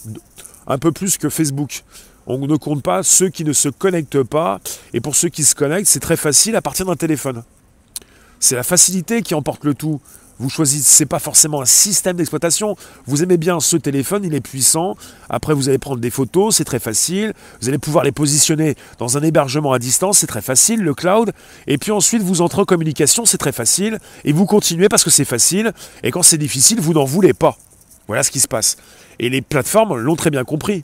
un 0.68 0.78
peu 0.78 0.92
plus 0.92 1.18
que 1.18 1.30
Facebook. 1.30 1.84
On 2.26 2.38
ne 2.38 2.56
compte 2.56 2.84
pas 2.84 3.04
ceux 3.04 3.30
qui 3.30 3.44
ne 3.44 3.52
se 3.52 3.70
connectent 3.70 4.24
pas, 4.24 4.60
et 4.94 5.02
pour 5.02 5.16
ceux 5.16 5.30
qui 5.30 5.44
se 5.44 5.56
connectent, 5.56 5.88
c'est 5.88 6.00
très 6.00 6.18
facile 6.18 6.56
à 6.56 6.62
partir 6.62 6.86
d'un 6.86 6.96
téléphone. 6.96 7.44
C'est 8.40 8.56
la 8.56 8.64
facilité 8.64 9.22
qui 9.22 9.36
emporte 9.36 9.64
le 9.64 9.74
tout. 9.74 10.02
Vous 10.44 10.50
choisissez 10.50 11.06
pas 11.06 11.20
forcément 11.20 11.62
un 11.62 11.66
système 11.66 12.18
d'exploitation. 12.18 12.76
Vous 13.06 13.24
aimez 13.24 13.38
bien 13.38 13.62
ce 13.62 13.78
téléphone, 13.78 14.26
il 14.26 14.36
est 14.36 14.42
puissant. 14.42 14.98
Après, 15.30 15.54
vous 15.54 15.70
allez 15.70 15.78
prendre 15.78 16.02
des 16.02 16.10
photos, 16.10 16.58
c'est 16.58 16.66
très 16.66 16.80
facile. 16.80 17.32
Vous 17.62 17.70
allez 17.70 17.78
pouvoir 17.78 18.04
les 18.04 18.12
positionner 18.12 18.76
dans 19.00 19.18
un 19.18 19.24
hébergement 19.24 19.72
à 19.72 19.80
distance, 19.80 20.18
c'est 20.18 20.28
très 20.28 20.42
facile, 20.42 20.82
le 20.82 20.94
cloud. 20.94 21.32
Et 21.66 21.78
puis 21.78 21.92
ensuite, 21.92 22.22
vous 22.24 22.42
entrez 22.42 22.62
en 22.62 22.66
communication, 22.66 23.24
c'est 23.24 23.38
très 23.38 23.54
facile. 23.54 24.00
Et 24.26 24.34
vous 24.34 24.46
continuez 24.46 24.90
parce 24.90 25.06
que 25.06 25.10
c'est 25.10 25.24
facile. 25.24 25.72
Et 26.04 26.12
quand 26.12 26.24
c'est 26.24 26.38
difficile, 26.38 26.82
vous 26.82 26.92
n'en 26.92 27.06
voulez 27.06 27.34
pas. 27.34 27.58
Voilà 28.08 28.22
ce 28.22 28.30
qui 28.30 28.42
se 28.42 28.50
passe. 28.50 28.76
Et 29.20 29.30
les 29.30 29.42
plateformes 29.42 29.96
l'ont 29.96 30.18
très 30.18 30.30
bien 30.30 30.44
compris. 30.44 30.84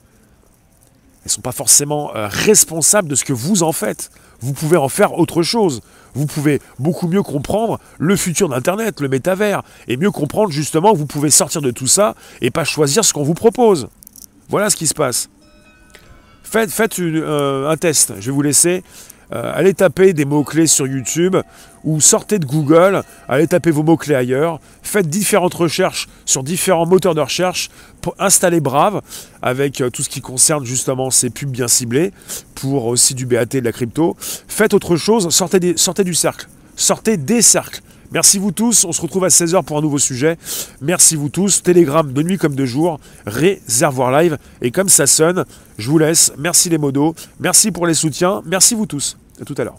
Elles 1.20 1.28
ne 1.28 1.32
sont 1.32 1.42
pas 1.42 1.52
forcément 1.52 2.16
euh, 2.16 2.28
responsables 2.28 3.08
de 3.08 3.16
ce 3.16 3.26
que 3.26 3.34
vous 3.34 3.64
en 3.64 3.72
faites 3.72 4.12
vous 4.42 4.54
pouvez 4.54 4.78
en 4.78 4.90
faire 4.90 5.18
autre 5.18 5.44
chose. 5.44 5.82
Vous 6.14 6.26
pouvez 6.26 6.62
beaucoup 6.80 7.08
mieux 7.08 7.24
comprendre 7.24 7.80
le 7.98 8.16
futur 8.16 8.50
d'Internet, 8.50 9.00
le 9.02 9.10
métavers, 9.10 9.64
et 9.88 9.98
mieux 9.98 10.12
comprendre 10.12 10.52
justement 10.52 10.94
que 10.94 10.98
vous 10.98 11.06
pouvez 11.06 11.30
sortir 11.30 11.62
de 11.62 11.72
tout 11.72 11.88
ça 11.88 12.16
et 12.42 12.52
pas 12.52 12.64
choisir 12.64 13.06
ce 13.06 13.14
qu'on 13.14 13.24
vous 13.24 13.34
propose. 13.34 13.90
Voilà 14.50 14.70
ce 14.70 14.76
qui 14.76 14.88
se 14.88 14.94
passe. 14.94 15.30
Faites, 16.44 17.00
euh, 17.00 17.70
un 17.70 17.78
test. 17.78 18.14
Je 18.20 18.28
vais 18.28 18.32
vous 18.32 18.42
laisser. 18.42 18.84
Euh, 19.32 19.52
allez 19.54 19.74
taper 19.74 20.14
des 20.14 20.26
mots-clés 20.26 20.68
sur 20.68 20.88
YouTube 20.88 21.38
ou 21.84 22.02
sortez 22.02 22.40
de 22.40 22.46
Google, 22.46 23.04
allez 23.28 23.48
taper 23.48 23.72
vos 23.72 23.84
mots-clés 23.84 24.16
ailleurs, 24.16 24.60
faites 24.82 25.08
différentes 25.08 25.54
recherches 25.54 26.08
sur 26.26 26.44
différents 26.44 26.88
moteurs 26.88 27.16
de 27.16 27.22
recherche, 27.22 27.70
pour 28.02 28.16
installer 28.20 28.60
Brave 28.60 29.02
avec 29.42 29.82
euh, 29.82 29.90
tout 29.90 30.04
ce 30.04 30.10
qui 30.10 30.22
concerne 30.22 30.66
justement 30.66 31.12
ces 31.12 31.30
pubs 31.30 31.50
bien 31.50 31.68
ciblées 31.68 32.12
pour 32.56 32.86
aussi 32.86 33.14
du 33.14 33.26
BAT 33.26 33.46
de 33.46 33.60
la 33.60 33.72
crypto. 33.72 34.16
Faites 34.20 34.74
autre 34.74 34.96
chose, 34.96 35.30
sortez, 35.30 35.78
sortez 35.78 36.04
du 36.04 36.14
cercle, 36.14 36.48
sortez 36.76 37.18
des 37.18 37.42
cercles. 37.42 37.82
Merci 38.12 38.40
vous 38.40 38.52
tous, 38.52 38.86
on 38.86 38.92
se 38.92 39.02
retrouve 39.02 39.26
à 39.26 39.28
16h 39.28 39.64
pour 39.64 39.78
un 39.78 39.82
nouveau 39.82 40.00
sujet. 40.00 40.38
Merci 40.82 41.16
vous 41.16 41.30
tous, 41.30 41.62
Telegram 41.62 42.12
de 42.12 42.24
nuit 42.24 42.40
comme 42.40 42.56
de 42.56 42.66
jour, 42.66 43.00
réservoir 43.28 44.12
live. 44.12 44.38
Et 44.64 44.72
comme 44.72 44.90
ça 44.90 45.06
sonne, 45.06 45.46
je 45.78 45.90
vous 45.90 46.00
laisse. 46.00 46.34
Merci 46.38 46.70
les 46.70 46.80
modos, 46.80 47.14
merci 47.40 47.72
pour 47.72 47.86
les 47.86 47.94
soutiens, 47.94 48.42
merci 48.46 48.74
vous 48.74 48.88
tous. 48.88 49.19
À 49.42 49.46
tout 49.46 49.56
à 49.58 49.64
l'heure. 49.64 49.78